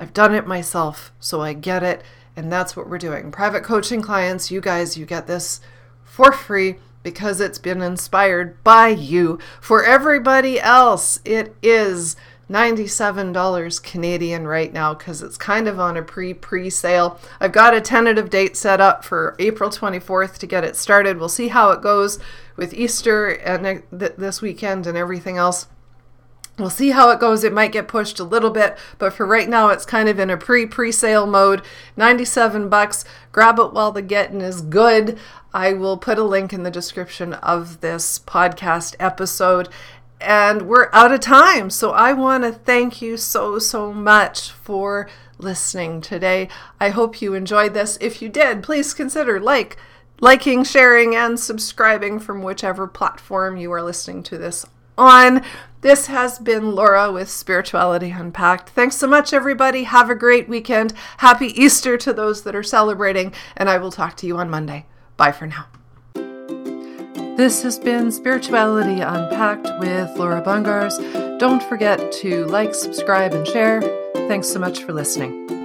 I've 0.00 0.14
done 0.14 0.34
it 0.34 0.46
myself, 0.46 1.12
so 1.20 1.42
I 1.42 1.52
get 1.52 1.82
it. 1.82 2.02
And 2.36 2.52
that's 2.52 2.76
what 2.76 2.88
we're 2.88 2.98
doing. 2.98 3.32
Private 3.32 3.64
coaching 3.64 4.00
clients, 4.00 4.50
you 4.50 4.60
guys, 4.60 4.96
you 4.96 5.06
get 5.06 5.26
this 5.26 5.60
for 6.04 6.32
free 6.32 6.76
because 7.02 7.40
it's 7.40 7.58
been 7.58 7.82
inspired 7.82 8.62
by 8.64 8.88
you. 8.88 9.38
For 9.60 9.84
everybody 9.84 10.60
else, 10.60 11.20
it 11.24 11.54
is 11.62 12.16
$97 12.50 13.82
Canadian 13.82 14.46
right 14.46 14.72
now 14.72 14.94
because 14.94 15.20
it's 15.20 15.36
kind 15.36 15.66
of 15.66 15.80
on 15.80 15.96
a 15.96 16.02
pre 16.02 16.32
pre 16.32 16.70
sale. 16.70 17.18
I've 17.40 17.52
got 17.52 17.74
a 17.74 17.80
tentative 17.80 18.30
date 18.30 18.56
set 18.56 18.80
up 18.80 19.04
for 19.04 19.34
April 19.38 19.70
24th 19.70 20.38
to 20.38 20.46
get 20.46 20.64
it 20.64 20.76
started. 20.76 21.18
We'll 21.18 21.28
see 21.28 21.48
how 21.48 21.70
it 21.70 21.82
goes 21.82 22.18
with 22.56 22.72
Easter 22.72 23.28
and 23.28 23.82
this 23.90 24.40
weekend 24.40 24.86
and 24.86 24.96
everything 24.96 25.36
else. 25.36 25.66
We'll 26.58 26.70
see 26.70 26.90
how 26.90 27.10
it 27.10 27.20
goes. 27.20 27.44
It 27.44 27.52
might 27.52 27.72
get 27.72 27.86
pushed 27.86 28.18
a 28.18 28.24
little 28.24 28.48
bit, 28.48 28.78
but 28.96 29.12
for 29.12 29.26
right 29.26 29.48
now, 29.48 29.68
it's 29.68 29.84
kind 29.84 30.08
of 30.08 30.18
in 30.18 30.30
a 30.30 30.38
pre 30.38 30.66
pre 30.66 30.90
sale 30.90 31.26
mode. 31.26 31.62
97 31.96 32.68
bucks. 32.68 33.04
Grab 33.32 33.58
it 33.58 33.72
while 33.72 33.92
the 33.92 34.02
getting 34.02 34.40
is 34.40 34.62
good. 34.62 35.18
I 35.52 35.72
will 35.72 35.98
put 35.98 36.18
a 36.18 36.24
link 36.24 36.52
in 36.52 36.62
the 36.62 36.70
description 36.70 37.34
of 37.34 37.80
this 37.80 38.18
podcast 38.18 38.94
episode 39.00 39.68
and 40.20 40.62
we're 40.62 40.90
out 40.92 41.12
of 41.12 41.20
time. 41.20 41.70
So 41.70 41.90
I 41.90 42.12
want 42.12 42.44
to 42.44 42.52
thank 42.52 43.02
you 43.02 43.16
so, 43.16 43.58
so 43.58 43.92
much 43.92 44.50
for 44.50 45.08
listening 45.38 46.00
today. 46.00 46.48
I 46.80 46.90
hope 46.90 47.20
you 47.20 47.34
enjoyed 47.34 47.74
this. 47.74 47.98
If 48.00 48.22
you 48.22 48.28
did, 48.28 48.62
please 48.62 48.94
consider 48.94 49.38
like, 49.40 49.76
liking, 50.20 50.64
sharing, 50.64 51.14
and 51.14 51.38
subscribing 51.38 52.18
from 52.18 52.42
whichever 52.42 52.86
platform 52.86 53.56
you 53.56 53.70
are 53.72 53.82
listening 53.82 54.22
to 54.24 54.38
this 54.38 54.64
on. 54.98 55.42
This 55.82 56.06
has 56.06 56.38
been 56.38 56.74
Laura 56.74 57.12
with 57.12 57.28
Spirituality 57.30 58.10
Unpacked. 58.10 58.70
Thanks 58.70 58.96
so 58.96 59.06
much, 59.06 59.32
everybody. 59.32 59.84
Have 59.84 60.10
a 60.10 60.14
great 60.14 60.48
weekend. 60.48 60.92
Happy 61.18 61.48
Easter 61.48 61.96
to 61.98 62.12
those 62.12 62.42
that 62.42 62.56
are 62.56 62.62
celebrating, 62.62 63.32
and 63.56 63.68
I 63.68 63.78
will 63.78 63.92
talk 63.92 64.16
to 64.16 64.26
you 64.26 64.38
on 64.38 64.50
Monday. 64.50 64.86
Bye 65.16 65.32
for 65.32 65.46
now. 65.46 65.66
This 67.36 67.62
has 67.64 67.78
been 67.78 68.10
Spirituality 68.12 69.02
Unpacked 69.02 69.68
with 69.78 70.16
Laura 70.16 70.40
Bungars. 70.40 70.96
Don't 71.38 71.62
forget 71.64 72.10
to 72.12 72.46
like, 72.46 72.74
subscribe, 72.74 73.34
and 73.34 73.46
share. 73.46 73.82
Thanks 74.26 74.48
so 74.48 74.58
much 74.58 74.84
for 74.84 74.94
listening. 74.94 75.55